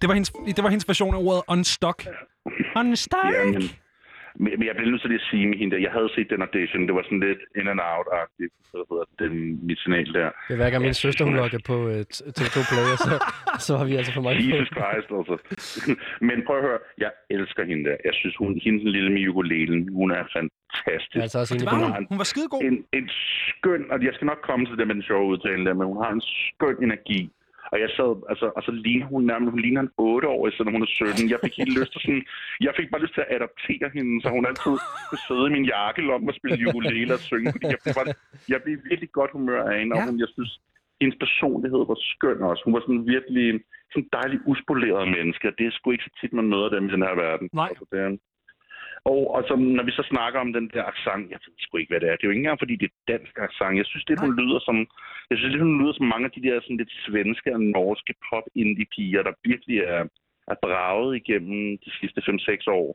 Det 0.00 0.08
var 0.08 0.14
hendes, 0.14 0.30
det 0.56 0.64
var 0.64 0.70
hendes 0.70 0.88
version 0.88 1.14
af 1.14 1.18
ordet 1.18 1.42
unstuck. 1.48 2.06
Unstuck. 2.76 3.24
Ja, 3.24 3.83
men, 4.42 4.50
jeg 4.68 4.74
bliver 4.76 4.90
nødt 4.90 5.00
til 5.02 5.10
lige 5.10 5.22
at 5.22 5.28
sige 5.30 5.46
med 5.50 5.58
hende 5.58 5.72
der. 5.74 5.80
Jeg 5.86 5.92
havde 5.96 6.10
set 6.14 6.28
den 6.30 6.42
audition. 6.46 6.86
Det 6.88 6.94
var 6.98 7.04
sådan 7.08 7.24
lidt 7.28 7.42
in 7.58 7.66
and 7.72 7.80
out-agtigt. 7.92 8.54
Så 8.70 8.78
hedder 8.90 9.06
den, 9.22 9.32
mit 9.66 9.78
signal 9.82 10.08
der. 10.18 10.28
Det 10.48 10.54
er 10.54 10.60
hver 10.62 10.70
gang 10.70 10.82
min 10.88 10.94
søster, 11.04 11.24
hun 11.24 11.36
logger 11.42 11.60
på 11.70 11.76
uh, 11.92 12.00
TV2 12.36 12.56
Play, 12.70 12.86
så, 13.06 13.14
så 13.66 13.72
har 13.78 13.84
vi 13.90 13.94
altså 14.00 14.12
for 14.16 14.24
mange 14.26 14.40
Jesus 14.50 14.70
Christ, 14.76 15.08
altså. 15.18 15.36
Men 16.28 16.36
prøv 16.46 16.56
at 16.60 16.64
høre, 16.68 16.80
jeg 17.04 17.12
elsker 17.36 17.62
hende 17.70 17.84
der. 17.88 17.96
Jeg 18.08 18.14
synes, 18.20 18.34
hun, 18.42 18.50
hende 18.64 18.78
den 18.82 18.90
lille 18.96 19.10
Mie 19.16 19.30
Ukulelen, 19.30 19.80
hun 20.00 20.08
er 20.18 20.24
fantastisk. 20.36 21.22
Altså 21.24 21.38
også 21.42 21.54
Det 21.54 21.66
var 21.66 21.78
hun. 21.84 22.06
Hun 22.12 22.18
var 22.22 22.28
skidegod. 22.32 22.60
En, 22.68 22.76
en 22.98 23.06
skøn, 23.48 23.82
og 23.92 23.96
jeg 24.06 24.12
skal 24.14 24.26
nok 24.32 24.40
komme 24.48 24.66
til 24.66 24.76
det 24.78 24.86
med 24.86 24.94
den 24.94 25.04
sjove 25.10 25.26
udtale 25.32 25.64
der, 25.66 25.74
men 25.78 25.86
hun 25.90 25.98
har 26.04 26.12
en 26.18 26.24
skøn 26.48 26.76
energi. 26.88 27.20
Og 27.72 27.76
jeg 27.84 27.90
sad, 27.96 28.10
altså, 28.30 28.46
og 28.56 28.62
så 28.66 28.72
ligner 28.84 29.06
hun 29.12 29.22
nærmest, 29.30 29.50
hun 29.54 29.64
ligner 29.66 29.80
en 29.82 29.92
8-årig, 30.00 30.52
selvom 30.56 30.74
hun 30.76 30.82
er 30.86 30.90
17. 30.90 31.30
Jeg 31.32 31.40
fik 31.44 31.54
helt 31.60 31.74
lyst 31.80 31.92
til 31.92 32.00
sådan, 32.04 32.24
jeg 32.66 32.72
fik 32.78 32.88
bare 32.92 33.02
lyst 33.04 33.14
til 33.14 33.24
at 33.26 33.32
adoptere 33.36 33.88
hende, 33.96 34.14
så 34.22 34.28
hun 34.36 34.46
altid 34.50 34.74
kunne 35.08 35.24
sidde 35.28 35.46
i 35.48 35.54
min 35.56 35.66
jakkelomme 35.76 36.26
og 36.30 36.34
spille 36.38 36.68
ukulele 36.68 37.12
og 37.18 37.22
synge, 37.30 37.48
fordi 37.54 37.66
jeg 37.74 37.80
blev, 37.84 37.94
bare, 37.98 38.08
jeg 38.52 38.58
blev 38.64 38.74
virkelig 38.90 39.10
godt 39.18 39.32
humør 39.36 39.62
af 39.70 39.74
hende, 39.80 39.92
og 39.94 40.00
Ja. 40.00 40.06
hun, 40.08 40.16
jeg 40.24 40.30
synes, 40.36 40.52
hendes 41.00 41.16
personlighed 41.24 41.82
var 41.90 41.98
skøn 42.12 42.38
også. 42.50 42.62
Hun 42.66 42.74
var 42.76 42.82
sådan 42.86 43.06
virkelig 43.14 43.46
sådan 43.92 44.08
dejlig 44.18 44.38
uspoleret 44.50 45.04
menneske, 45.16 45.44
og 45.50 45.54
det 45.58 45.64
er 45.66 45.72
sgu 45.74 45.86
ikke 45.90 46.08
så 46.08 46.12
tit, 46.20 46.32
man 46.40 46.48
møder 46.52 46.68
dem 46.74 46.84
i 46.88 46.92
den 46.94 47.02
her 47.06 47.14
verden. 47.26 47.46
Nej. 47.52 47.68
Altså, 47.70 47.84
det 47.92 47.98
og, 49.10 49.20
og 49.34 49.40
så, 49.48 49.54
når 49.78 49.84
vi 49.88 49.92
så 49.98 50.04
snakker 50.12 50.38
om 50.44 50.50
den 50.58 50.66
der 50.74 50.84
accent, 50.92 51.24
jeg 51.32 51.38
ved 51.44 51.54
sgu 51.64 51.72
ikke, 51.76 51.92
hvad 51.92 52.00
det 52.02 52.08
er. 52.08 52.16
Det 52.16 52.22
er 52.24 52.28
jo 52.28 52.34
ikke 52.34 52.44
engang, 52.44 52.62
fordi 52.62 52.74
det 52.82 52.86
er 52.90 52.96
dansk 53.14 53.34
accent. 53.46 53.74
Jeg 53.80 53.86
synes, 53.90 54.04
det 54.08 54.20
hun 54.24 54.32
lyder 54.40 54.60
som, 54.68 54.76
jeg 55.30 55.36
synes, 55.38 55.52
det 55.54 55.62
hun 55.68 55.80
lyder 55.82 55.94
som 55.96 56.06
mange 56.14 56.26
af 56.28 56.32
de 56.36 56.42
der 56.46 56.54
sådan 56.64 56.80
lidt 56.82 56.92
svenske 57.06 57.48
og 57.56 57.60
norske 57.76 58.12
pop 58.28 58.46
indie 58.62 58.86
piger, 58.94 59.22
der 59.28 59.32
virkelig 59.50 59.78
er, 59.94 60.02
er 60.52 60.56
braget 60.64 61.12
igennem 61.20 61.78
de 61.84 61.90
sidste 62.00 62.20
5-6 62.28 62.70
år. 62.80 62.88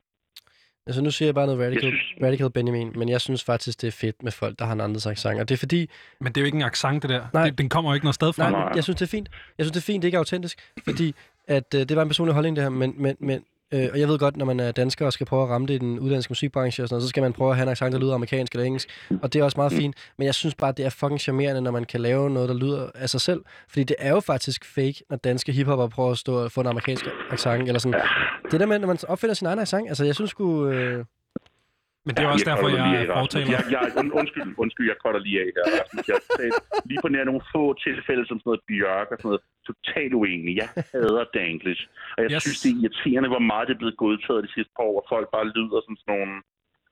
Altså 0.88 1.01
nu 1.04 1.12
siger 1.12 1.28
jeg 1.28 1.36
bare 1.36 1.46
noget 1.50 1.62
radical, 1.66 1.84
Jeg 1.84 1.94
synes- 1.94 2.24
radical 2.25 2.51
Benjamin, 2.58 2.89
men 3.00 3.10
jeg 3.10 3.22
synes 3.22 3.44
faktisk, 3.51 3.82
det 3.82 3.88
er 3.88 3.98
fedt 4.06 4.24
med 4.24 4.32
folk, 4.32 4.60
der 4.60 4.66
har 4.66 4.74
en 4.74 4.82
anden 4.82 5.12
accent. 5.12 5.39
Og 5.42 5.50
det 5.50 5.56
er 5.56 5.63
fordi, 5.66 5.82
Men 6.22 6.28
det 6.28 6.38
er 6.38 6.42
jo 6.42 6.46
ikke 6.46 6.62
en 6.63 6.70
accent, 6.74 7.04
det 7.04 7.10
der. 7.10 7.24
Nej. 7.34 7.46
Det, 7.50 7.58
den 7.58 7.70
kommer 7.70 7.92
jo 7.92 7.94
ikke 7.98 8.06
noget 8.08 8.16
sted 8.22 8.34
fra. 8.34 8.50
nej, 8.51 8.72
jeg 8.75 8.84
synes, 8.84 8.98
det 9.00 9.06
er 9.06 9.13
fint. 9.18 9.30
Jeg 9.58 9.63
synes, 9.66 9.72
det 9.75 9.82
er 9.84 9.92
fint, 9.92 10.01
det 10.01 10.08
ikke 10.08 10.16
er 10.16 10.20
autentisk, 10.25 10.58
fordi 10.88 11.08
at, 11.58 11.68
øh, 11.75 11.82
det 11.89 11.96
var 11.96 12.01
en 12.01 12.10
personlig 12.10 12.34
holdning, 12.34 12.56
det 12.56 12.63
her, 12.63 12.70
men, 12.70 12.94
men, 13.04 13.16
men 13.20 13.39
øh, 13.73 13.89
og 13.91 13.99
jeg 13.99 14.07
ved 14.07 14.19
godt, 14.19 14.38
når 14.38 14.45
man 14.45 14.59
er 14.59 14.71
dansker 14.71 15.05
og 15.05 15.13
skal 15.13 15.25
prøve 15.25 15.43
at 15.43 15.49
ramme 15.49 15.67
det 15.67 15.73
i 15.73 15.77
den 15.77 15.99
uddanske 15.99 16.31
musikbranche 16.31 16.83
og 16.83 16.89
sådan 16.89 16.95
noget, 16.95 17.03
så 17.03 17.09
skal 17.09 17.23
man 17.23 17.33
prøve 17.33 17.49
at 17.49 17.55
have 17.55 17.63
en 17.63 17.69
accent, 17.69 17.93
der 17.93 17.99
lyder 17.99 18.13
amerikansk 18.13 18.53
eller 18.53 18.65
engelsk, 18.65 18.89
og 19.21 19.33
det 19.33 19.39
er 19.39 19.43
også 19.43 19.57
meget 19.57 19.71
fint, 19.71 19.95
men 20.17 20.25
jeg 20.25 20.35
synes 20.35 20.55
bare, 20.55 20.71
det 20.71 20.85
er 20.85 20.89
fucking 20.89 21.19
charmerende, 21.19 21.61
når 21.61 21.71
man 21.71 21.83
kan 21.83 21.99
lave 22.01 22.29
noget, 22.29 22.49
der 22.49 22.55
lyder 22.55 22.89
af 22.95 23.09
sig 23.09 23.21
selv, 23.21 23.41
fordi 23.69 23.83
det 23.83 23.95
er 23.99 24.09
jo 24.09 24.19
faktisk 24.19 24.65
fake, 24.65 25.03
når 25.09 25.17
danske 25.17 25.51
hiphopper 25.51 25.88
prøver 25.88 26.11
at 26.11 26.17
stå 26.17 26.43
og 26.43 26.51
få 26.51 26.61
en 26.61 26.67
amerikansk 26.67 27.05
accent, 27.31 27.67
eller 27.67 27.79
sådan. 27.79 28.01
Det 28.51 28.59
der 28.59 28.65
med, 28.65 28.79
når 28.79 28.88
man 28.88 28.97
opfinder 29.07 29.33
sin 29.33 29.47
egen 29.47 29.59
accent, 29.59 29.88
altså 29.88 30.05
jeg 30.05 30.15
synes 30.15 30.31
sgu... 30.31 30.67
Øh, 30.67 31.05
Men 32.10 32.16
det 32.18 32.24
er 32.25 32.32
også 32.36 32.50
derfor, 32.51 32.68
cutter 32.70 32.86
lige 32.88 33.00
jeg 33.00 33.06
er 33.13 33.20
fortaler. 33.22 33.51
Jeg, 33.56 33.63
jeg, 33.75 33.84
und, 34.00 34.10
undskyld, 34.20 34.48
undskyld, 34.63 34.88
jeg 34.92 34.98
cutter 35.04 35.22
lige 35.28 35.38
af 35.44 35.48
her, 35.58 35.66
Rasmus. 35.80 36.06
Jeg 36.12 36.20
lige 36.89 37.00
på 37.06 37.10
nær 37.13 37.24
nogle 37.30 37.44
få 37.54 37.63
tilfælde, 37.88 38.24
som 38.30 38.38
sådan 38.39 38.50
noget 38.50 38.62
Bjørk 38.70 39.08
og 39.13 39.18
sådan 39.20 39.30
noget, 39.32 39.44
totalt 39.70 40.13
uenig. 40.22 40.54
Jeg 40.62 40.70
hader 40.94 41.25
Danglish. 41.39 41.84
Og 42.16 42.20
jeg 42.24 42.30
Yes. 42.32 42.36
yes. 42.36 42.44
synes, 42.46 42.60
det 42.63 42.70
er 42.72 42.80
irriterende, 42.84 43.30
hvor 43.34 43.44
meget 43.51 43.66
det 43.68 43.74
er 43.74 43.82
blevet 43.84 43.98
godtaget 44.06 44.42
de 44.48 44.54
sidste 44.56 44.72
par 44.78 44.86
år, 44.89 44.98
og 45.01 45.06
folk 45.13 45.28
bare 45.36 45.48
lyder 45.58 45.80
som 45.86 45.96
sådan 46.01 46.12
nogle... 46.16 46.34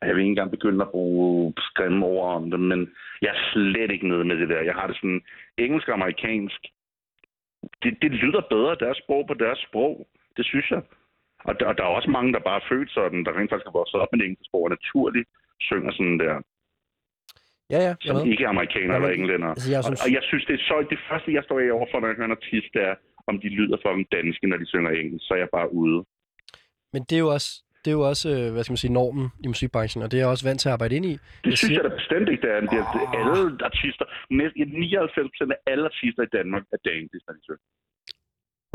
Jeg 0.08 0.14
vil 0.16 0.22
ikke 0.24 0.34
engang 0.36 0.52
begynde 0.58 0.82
at 0.86 0.92
bruge 0.96 1.54
grimme 1.78 2.06
ord 2.06 2.36
om 2.40 2.44
det, 2.52 2.60
men 2.72 2.80
jeg 3.24 3.30
er 3.36 3.42
slet 3.54 3.92
ikke 3.92 4.08
nede 4.12 4.24
med 4.30 4.36
det 4.42 4.50
der. 4.50 4.62
Jeg 4.70 4.76
har 4.80 4.88
det 4.88 4.96
sådan 5.02 5.22
engelsk 5.58 5.88
og 5.88 5.94
amerikansk. 5.94 6.62
Det, 7.84 7.92
det 8.02 8.12
lyder 8.24 8.42
bedre, 8.56 8.76
deres 8.86 8.98
sprog 9.04 9.24
på 9.28 9.34
deres 9.34 9.60
sprog. 9.68 10.08
Det 10.38 10.46
synes 10.46 10.72
jeg. 10.72 10.82
Og 11.48 11.54
der, 11.60 11.74
der 11.74 11.84
er 11.84 11.88
også 12.00 12.10
mange, 12.18 12.34
der 12.34 12.40
bare 12.50 12.60
er 12.62 12.66
født 12.72 12.90
sådan, 12.92 13.24
der 13.26 13.32
rent 13.38 13.50
faktisk 13.52 13.70
har 13.72 13.80
vokset 13.82 14.00
op 14.04 14.08
med 14.12 14.20
engelske 14.26 14.46
sprog, 14.50 14.64
og 14.64 14.70
naturligt 14.78 15.28
synger 15.70 15.92
sådan 15.92 16.20
der, 16.24 16.34
ja, 17.74 17.80
ja, 17.88 17.88
jeg 17.88 17.96
som 18.02 18.16
ved. 18.18 18.26
ikke 18.32 18.44
er 18.44 18.50
amerikaner 18.56 18.94
Ja, 18.94 19.00
men- 19.00 19.10
eller 19.10 19.18
englænder. 19.20 19.50
altså, 19.56 19.70
jeg 19.74 19.80
og, 19.80 19.84
synes- 19.88 20.04
og 20.06 20.10
jeg 20.18 20.24
synes, 20.30 20.46
det 20.50 20.54
er 20.60 20.64
så, 20.72 20.76
det 20.94 21.00
første, 21.10 21.30
jeg 21.38 21.44
står 21.44 21.60
af 21.60 21.72
overfor, 21.78 21.98
når 22.00 22.08
jeg 22.08 22.16
hører 22.20 22.30
en 22.32 22.38
artist, 22.42 22.70
det 22.76 22.82
er, 22.92 22.96
om 23.30 23.36
de 23.44 23.50
lyder 23.60 23.78
fucking 23.86 24.08
danske, 24.18 24.48
når 24.52 24.58
de 24.62 24.68
synger 24.74 24.92
engelsk, 24.92 25.24
så 25.28 25.34
er 25.34 25.42
jeg 25.46 25.50
bare 25.58 25.70
ude. 25.82 25.98
Men 26.94 27.02
det 27.08 27.16
er 27.20 27.24
jo 27.28 27.32
også, 27.38 27.50
det 27.86 27.90
er 27.92 27.98
jo 28.02 28.06
også 28.12 28.28
øh, 28.36 28.48
hvad 28.54 28.64
skal 28.64 28.72
man 28.76 28.84
sige, 28.86 28.94
normen 29.00 29.28
i 29.46 29.48
musikbranchen, 29.54 30.00
og 30.04 30.08
det 30.12 30.18
er 30.18 30.22
jeg 30.24 30.32
også 30.34 30.46
vant 30.50 30.60
til 30.62 30.70
at 30.70 30.74
arbejde 30.78 30.96
ind 31.00 31.06
i. 31.14 31.16
Det 31.48 31.58
synes 31.58 31.74
jeg 31.78 31.84
da 31.88 31.92
bestemt 32.02 32.28
ikke, 32.32 32.42
det 32.46 32.52
er. 32.56 32.60
Det 32.74 32.78
er 32.84 32.88
oh. 32.94 33.20
Alle 33.20 33.38
artister, 33.70 34.06
næsten 34.42 34.62
99 34.80 35.30
procent 35.32 35.52
af 35.56 35.60
alle 35.72 35.84
artister 35.92 36.22
i 36.28 36.32
Danmark 36.38 36.64
er 36.76 36.80
danske, 36.92 37.18
når 37.28 37.34
de 37.38 37.42
synger. 37.48 37.66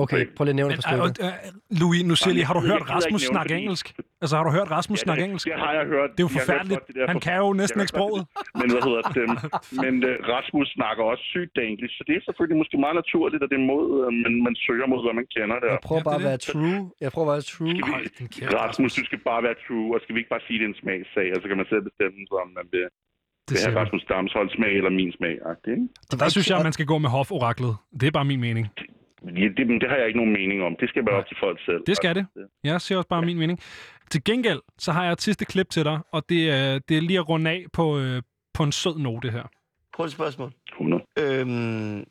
Okay, 0.04 0.22
prøv 0.36 0.42
lige 0.44 0.54
at 0.56 0.60
nævne 0.60 0.72
et 0.74 0.80
par 0.84 0.96
Men, 0.96 1.14
stykker. 1.14 1.28
øh, 1.28 1.48
øh, 1.74 1.80
Louis, 1.80 2.00
nu 2.10 2.14
siger 2.20 2.34
lige, 2.38 2.46
har 2.50 2.54
du 2.58 2.62
hørt 2.70 2.82
Rasmus 2.94 3.22
snakke 3.34 3.52
engelsk? 3.60 3.86
Altså, 4.22 4.34
har 4.38 4.44
du 4.48 4.52
hørt 4.58 4.68
Rasmus 4.76 4.98
Ja, 4.98 5.04
snakke 5.06 5.20
det, 5.20 5.26
engelsk? 5.28 5.44
det 5.48 5.56
har 5.64 5.72
jeg 5.78 5.84
hørt. 5.94 6.08
Det 6.16 6.20
er 6.22 6.26
jo 6.28 6.32
forfærdeligt. 6.38 6.80
godt 6.80 6.86
det 6.88 6.94
der 6.98 7.06
Han 7.12 7.18
kan 7.26 7.36
jo 7.44 7.48
næsten 7.62 7.78
ikke 7.82 7.92
sproget. 7.96 8.22
det. 8.22 8.60
Men 8.60 8.66
hvad 8.74 8.82
hedder 8.88 9.02
det? 9.18 9.26
Men 9.84 9.94
uh, 10.10 10.14
Rasmus 10.34 10.68
snakker 10.78 11.02
også 11.12 11.24
sygt 11.34 11.54
engelsk, 11.70 11.94
så 11.98 12.02
det 12.08 12.14
er 12.18 12.22
selvfølgelig 12.28 12.58
måske 12.62 12.76
meget 12.84 12.96
naturligt, 13.02 13.40
at 13.44 13.48
det 13.52 13.58
er 13.62 13.66
mod, 13.74 13.84
uh, 14.06 14.12
man, 14.24 14.32
man 14.46 14.54
søger 14.66 14.86
mod, 14.92 15.00
hvad 15.06 15.14
man 15.20 15.26
kender 15.36 15.56
der. 15.64 15.70
Jeg 15.76 15.82
prøver 15.88 16.02
bare 16.10 16.18
det 16.20 16.26
at 16.26 16.28
er 16.28 16.32
være 16.34 16.42
true. 16.50 16.78
Jeg 17.04 17.10
prøver 17.14 17.26
bare 17.30 17.38
at 17.40 17.42
være 17.42 17.50
true. 17.54 17.72
Din 18.18 18.28
kæft, 18.34 18.52
Rasmus, 18.62 18.90
du 19.00 19.02
skal 19.08 19.20
bare 19.30 19.40
være 19.48 19.56
true, 19.64 19.86
og 19.94 19.98
skal 20.02 20.12
vi 20.14 20.18
ikke 20.22 20.32
bare 20.36 20.44
sige, 20.46 20.56
det 20.60 20.66
er 20.68 20.72
en 20.74 20.78
smagssag, 20.82 21.26
og 21.34 21.38
så 21.42 21.46
kan 21.50 21.56
man 21.60 21.66
selv 21.72 21.82
bestemme, 21.88 22.16
om 22.44 22.50
man 22.60 22.66
vil, 22.74 22.86
Det 23.48 23.54
have 23.64 23.74
du. 23.74 23.78
Rasmus 23.80 24.02
Damshold 24.12 24.48
smag 24.56 24.72
eller 24.80 24.92
min 25.00 25.10
smag. 25.18 25.34
Ikke? 25.72 25.82
Og 26.12 26.16
der 26.22 26.28
synes 26.34 26.46
jeg, 26.50 26.56
at 26.60 26.64
man 26.68 26.74
skal 26.78 26.86
gå 26.92 26.96
med 27.04 27.10
hoforaklet. 27.16 27.74
Det 28.00 28.06
er 28.10 28.14
bare 28.18 28.28
min 28.32 28.40
mening. 28.48 28.66
Ja, 29.26 29.48
det, 29.56 29.66
men 29.66 29.80
det 29.80 29.88
har 29.88 29.96
jeg 29.96 30.06
ikke 30.06 30.18
nogen 30.18 30.32
mening 30.32 30.62
om. 30.62 30.76
Det 30.80 30.88
skal 30.88 31.06
være 31.06 31.14
op 31.14 31.26
til 31.26 31.36
folk 31.40 31.60
selv. 31.64 31.82
Det 31.86 31.96
skal 31.96 32.14
det. 32.14 32.26
Jeg 32.64 32.80
siger 32.80 32.98
også 32.98 33.08
bare 33.08 33.22
min 33.22 33.38
mening. 33.38 33.58
Til 34.10 34.24
gengæld, 34.24 34.60
så 34.78 34.92
har 34.92 35.04
jeg 35.04 35.12
et 35.12 35.20
sidste 35.20 35.44
klip 35.44 35.70
til 35.70 35.84
dig, 35.84 35.98
og 36.12 36.22
det 36.28 36.50
er, 36.50 36.78
det 36.78 36.96
er 36.96 37.00
lige 37.00 37.18
at 37.18 37.28
runde 37.28 37.50
af 37.50 37.64
på, 37.72 37.98
øh, 37.98 38.22
på 38.54 38.62
en 38.62 38.72
sød 38.72 38.98
note 38.98 39.30
her. 39.30 39.42
Prøv 39.94 40.06
et 40.06 40.12
spørgsmål. 40.12 40.52
100. 40.72 41.02
Øhm, 41.18 42.04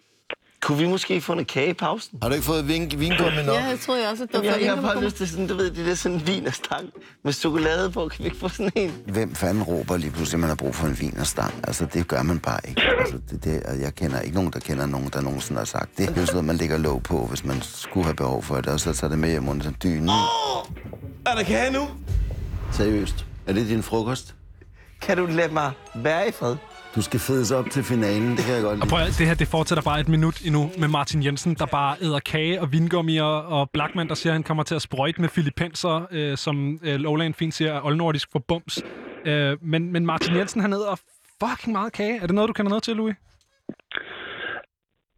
kunne 0.62 0.78
vi 0.78 0.88
måske 0.88 1.21
få 1.21 1.34
noget 1.34 1.47
kage 1.47 1.69
i 1.69 1.74
pausen? 1.74 2.19
Har 2.21 2.30
du 2.30 2.36
ikke 2.36 2.45
fået 2.45 2.67
vin, 2.67 2.91
vingummi 2.97 3.43
nok? 3.45 3.56
Ja, 3.56 3.63
jeg 3.63 3.80
tror 3.80 3.95
jeg 3.95 4.10
også, 4.10 4.24
at 4.24 4.32
der 4.32 4.43
Jamen, 4.43 4.62
jeg, 4.62 4.69
har 4.76 4.82
var 4.82 4.93
bare 4.93 5.04
lyst 5.04 5.15
til 5.15 5.30
sådan, 5.30 5.47
du 5.47 5.56
ved, 5.56 5.71
det 5.71 5.86
der 5.86 5.95
sådan 5.95 6.28
vin 6.28 6.47
og 6.47 6.54
stang 6.54 6.89
med 7.24 7.34
chokolade 7.34 7.91
på. 7.91 8.08
Kan 8.08 8.19
vi 8.19 8.26
ikke 8.26 8.38
få 8.38 8.50
sådan 8.50 8.71
en? 8.76 8.93
Hvem 9.08 9.36
fanden 9.36 9.63
råber 9.63 9.97
lige 9.97 10.12
pludselig, 10.12 10.34
at 10.38 10.39
man 10.39 10.50
har 10.50 10.56
brug 10.56 10.76
for 10.76 10.88
en 10.88 11.00
vin 11.00 11.17
og 11.19 11.28
stang? 11.28 11.54
Altså, 11.63 11.86
det 11.93 12.08
gør 12.08 12.21
man 12.24 12.39
bare 12.39 12.60
ikke. 12.67 12.82
Altså, 13.00 13.17
det, 13.30 13.43
det, 13.43 13.63
og 13.63 13.80
jeg 13.80 13.95
kender 13.95 14.19
ikke 14.19 14.36
nogen, 14.36 14.52
der 14.52 14.60
kender 14.60 14.86
nogen, 14.86 15.10
der 15.13 15.21
nogensinde 15.21 15.60
har 15.60 15.65
sagt. 15.65 15.97
Det 15.97 16.10
er 16.10 16.21
jo 16.21 16.26
sådan 16.26 16.45
man 16.45 16.56
lægger 16.58 16.78
låg 16.78 17.04
på, 17.04 17.26
hvis 17.26 17.45
man 17.45 17.62
skulle 17.62 18.04
have 18.06 18.15
behov 18.15 18.43
for 18.43 18.56
det, 18.56 18.67
og 18.67 18.80
så 18.80 18.93
tager 18.93 19.10
det 19.10 19.19
med 19.19 19.30
hjem 19.30 19.50
under 19.50 19.71
dynen. 19.71 20.10
Er 21.26 21.36
der 21.36 21.43
kage 21.43 21.74
nu? 21.74 21.88
Seriøst. 22.71 23.26
Er 23.47 23.54
det 23.54 23.67
din 23.67 23.84
frokost? 23.84 24.36
Kan 25.02 25.17
du 25.17 25.26
lade 25.26 25.54
mig 25.54 25.71
være 25.95 26.28
i 26.28 26.32
fred? 26.32 26.56
Du 26.95 27.01
skal 27.01 27.19
fedes 27.19 27.51
op 27.51 27.69
til 27.69 27.84
finalen, 27.84 28.38
det 28.38 28.45
kan 28.45 28.54
jeg 28.54 28.62
godt 28.63 28.71
Og 28.71 28.77
lide. 28.77 28.89
prøv 28.89 28.99
at, 28.99 29.15
det 29.17 29.27
her, 29.27 29.34
det 29.34 29.47
fortsætter 29.47 29.82
bare 29.84 29.99
et 29.99 30.08
minut 30.08 30.41
endnu 30.45 30.71
med 30.77 30.88
Martin 30.88 31.23
Jensen, 31.23 31.54
der 31.54 31.65
bare 31.65 31.95
æder 32.01 32.19
kage 32.19 32.62
og 32.62 32.71
vingummi, 32.71 33.17
og, 33.17 33.45
og 33.45 33.69
Blackman, 33.73 34.08
der 34.08 34.15
siger, 34.15 34.32
at 34.34 34.36
han 34.36 34.43
kommer 34.43 34.63
til 34.63 34.75
at 34.75 34.82
sprøjte 34.82 35.21
med 35.21 35.30
filippenser, 35.30 36.08
øh, 36.12 36.38
som 36.38 36.80
øh, 36.84 36.95
Lowland 36.99 37.34
fint 37.34 37.54
siger, 37.54 37.73
er 37.73 37.86
oldnordisk 37.86 38.27
for 38.32 38.39
bums. 38.47 38.80
Øh, 39.25 39.58
men, 39.62 39.91
men 39.91 40.06
Martin 40.06 40.36
Jensen, 40.36 40.62
han 40.62 40.73
æder 40.73 40.95
fucking 41.43 41.71
meget 41.71 41.93
kage. 41.93 42.17
Er 42.21 42.25
det 42.27 42.36
noget, 42.36 42.47
du 42.47 42.54
kender 42.54 42.69
noget 42.69 42.84
til, 42.84 42.95
Louis? 42.95 43.15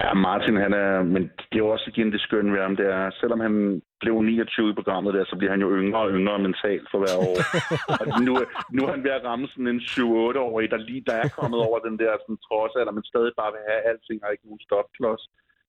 Ja, 0.03 0.13
Martin, 0.13 0.57
han 0.65 0.73
er... 0.73 1.03
Men 1.03 1.23
det 1.51 1.57
er 1.59 1.73
også 1.75 1.87
igen 1.93 2.11
det 2.11 2.21
skønne 2.21 2.53
ved 2.53 2.61
ham, 2.61 2.75
det 2.75 2.87
er, 2.99 3.11
selvom 3.19 3.39
han 3.39 3.81
blev 4.01 4.21
29 4.21 4.69
i 4.69 4.77
programmet 4.79 5.13
der, 5.13 5.25
så 5.25 5.35
bliver 5.37 5.51
han 5.55 5.61
jo 5.65 5.69
yngre 5.79 6.01
og 6.07 6.11
yngre 6.17 6.39
mentalt 6.47 6.87
for 6.91 6.99
hver 7.01 7.15
år. 7.29 7.37
og 7.99 8.05
nu, 8.27 8.33
nu 8.75 8.79
er 8.85 8.91
han 8.95 9.03
ved 9.03 9.11
at 9.17 9.25
ramme 9.29 9.47
sådan 9.47 9.67
en 9.67 9.81
7-8-årig, 9.93 10.71
der 10.73 10.77
lige 10.89 11.03
der 11.09 11.17
er 11.23 11.29
kommet 11.39 11.59
over 11.67 11.79
den 11.87 11.95
der 12.01 12.11
sådan, 12.23 12.43
trodsalder, 12.47 12.93
men 12.97 13.03
stadig 13.11 13.31
bare 13.41 13.51
vil 13.55 13.67
have 13.69 13.81
alting 13.89 14.19
og 14.23 14.31
ikke 14.31 14.47
nogen 14.47 14.65
stopklods. 14.67 15.23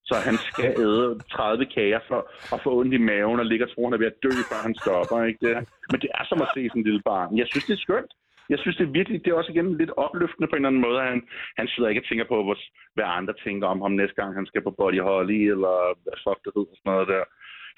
Så 0.08 0.14
han 0.28 0.36
skal 0.48 0.70
æde 0.86 1.08
30 1.32 1.66
kager 1.76 2.00
for 2.08 2.20
at 2.54 2.60
få 2.64 2.70
ondt 2.80 2.94
i 2.94 3.00
maven 3.10 3.40
og 3.42 3.46
ligge 3.46 3.64
og 3.66 3.70
tror, 3.70 3.86
han 3.86 3.96
er 3.96 4.02
ved 4.02 4.12
at 4.12 4.22
dø, 4.24 4.32
før 4.50 4.60
han 4.66 4.74
stopper. 4.82 5.16
Ikke 5.28 5.42
det? 5.46 5.54
Men 5.90 5.98
det 6.02 6.10
er 6.18 6.24
som 6.26 6.42
at 6.44 6.48
se 6.54 6.62
sådan 6.68 6.80
en 6.80 6.88
lille 6.88 7.02
barn. 7.10 7.38
Jeg 7.40 7.46
synes, 7.50 7.64
det 7.68 7.76
er 7.76 7.84
skønt. 7.86 8.12
Jeg 8.52 8.58
synes, 8.58 8.76
det 8.78 8.86
er 8.86 8.96
virkelig, 8.98 9.24
det 9.24 9.30
er 9.30 9.34
også 9.40 9.52
igen 9.52 9.68
lidt 9.82 9.92
opløftende 10.04 10.48
på 10.48 10.54
en 10.56 10.60
eller 10.60 10.68
anden 10.72 10.86
måde. 10.88 10.98
Han, 11.10 11.20
han 11.58 11.66
sidder 11.72 11.88
ikke 11.88 12.02
og 12.02 12.08
tænker 12.08 12.26
på, 12.32 12.36
hvad, 12.46 12.58
hvad 12.96 13.06
andre 13.18 13.34
tænker 13.44 13.66
om 13.74 13.80
ham 13.84 13.92
næste 14.00 14.16
gang, 14.20 14.30
han 14.38 14.46
skal 14.50 14.62
på 14.62 14.70
Body 14.78 15.00
Holly, 15.08 15.40
eller 15.54 15.74
hvad 16.04 16.16
fuck 16.24 16.40
det 16.44 16.52
hedder, 16.56 16.74
sådan 16.78 16.90
noget 16.92 17.08
der. 17.14 17.24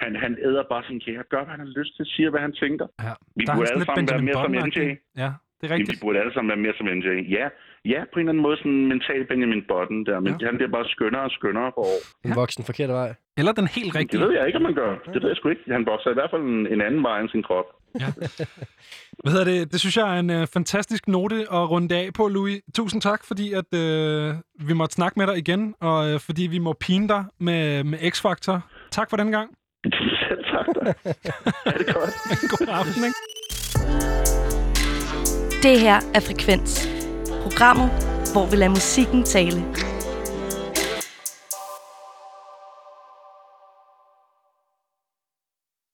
Han, 0.05 0.13
han 0.25 0.33
æder 0.49 0.65
bare 0.73 0.85
sin 0.89 1.01
kære, 1.07 1.23
gør, 1.33 1.43
hvad 1.45 1.55
han 1.57 1.65
har 1.67 1.73
lyst 1.79 1.93
til, 1.97 2.05
siger, 2.15 2.31
hvad 2.31 2.41
han 2.47 2.53
tænker. 2.63 2.87
Ja. 3.07 3.13
Vi 3.39 3.43
Der 3.45 3.53
er 3.53 3.57
burde 3.57 3.71
alle 3.73 3.85
sammen 3.89 4.09
være 4.13 4.23
mere 4.29 4.39
som. 4.45 4.53
NJ. 4.69 4.79
Ja, 5.23 5.31
det 5.59 5.65
er 5.67 5.75
Vi, 5.75 5.75
vi 5.75 5.75
rigtigt. 5.75 6.01
burde 6.05 6.19
alle 6.23 6.33
sammen 6.35 6.49
være 6.53 6.63
mere 6.65 6.75
som 6.79 6.87
NJ. 6.99 7.09
Ja, 7.39 7.47
ja 7.93 8.01
på 8.11 8.17
en 8.17 8.21
eller 8.23 8.33
anden 8.33 8.43
måde 8.47 8.57
sådan 8.61 8.73
en 8.81 8.87
mental 8.95 9.23
Benjamin 9.31 9.63
Button 9.71 9.99
der, 10.09 10.17
men 10.25 10.33
Ja. 10.33 10.37
ja. 10.41 10.47
han 10.51 10.57
bliver 10.59 10.73
bare 10.77 10.87
skønnere 10.95 11.23
og 11.29 11.33
skønnere 11.39 11.69
for 11.77 11.83
år. 11.93 12.01
En 12.27 12.33
voksen 12.43 12.63
forkert 12.71 12.91
vej. 13.01 13.11
Eller 13.41 13.53
den 13.61 13.67
helt 13.77 13.93
Det 13.93 13.99
rigtige. 14.01 14.21
ved 14.25 14.33
jeg 14.39 14.45
ikke, 14.49 14.59
om 14.61 14.67
man 14.71 14.75
gør. 14.83 14.91
Det 15.15 15.19
ved 15.23 15.29
jeg 15.33 15.37
sgu 15.37 15.49
ikke. 15.55 15.65
Han 15.79 15.87
vokser 15.93 16.11
i 16.11 16.17
hvert 16.19 16.31
fald 16.33 16.43
en, 16.43 16.67
en 16.75 16.81
anden 16.89 17.03
vej 17.09 17.17
end 17.21 17.29
sin 17.35 17.43
krop. 17.49 17.69
Hvad 19.23 19.33
hedder 19.33 19.45
det? 19.45 19.73
Det 19.73 19.81
synes 19.81 19.97
jeg 19.97 20.17
er 20.17 20.21
en 20.21 20.31
øh, 20.31 20.47
fantastisk 20.47 21.09
note 21.09 21.37
at 21.53 21.71
runde 21.71 21.97
af 21.97 22.13
på, 22.15 22.29
Louis. 22.29 22.61
Tusind 22.75 23.03
tak, 23.03 23.25
fordi 23.25 23.53
at, 23.53 23.75
øh, 23.75 24.35
vi 24.61 24.73
måtte 24.73 24.95
snakke 24.95 25.19
med 25.19 25.27
dig 25.27 25.39
igen, 25.39 25.75
og 25.81 26.11
øh, 26.11 26.21
fordi 26.21 26.43
vi 26.43 26.59
må 26.59 26.73
pine 26.81 27.09
dig 27.09 27.25
med, 27.41 27.85
med 27.85 27.99
X-Factor. 27.99 28.59
Tak 28.91 29.11
for 29.11 29.17
den 29.17 29.31
gang. 29.31 29.51
Selv 29.85 30.45
tak 30.45 30.67
da. 30.75 30.95
er 31.67 31.79
det 31.79 31.87
godt? 31.95 32.11
God 32.59 32.69
aften, 32.69 33.05
ikke? 33.05 33.19
Det 35.63 35.81
her 35.81 36.01
er 36.15 36.21
Frekvens. 36.21 36.89
Programmet, 37.43 37.91
hvor 38.33 38.47
vi 38.51 38.57
lader 38.57 38.71
musikken 38.71 39.25
tale. 39.25 39.65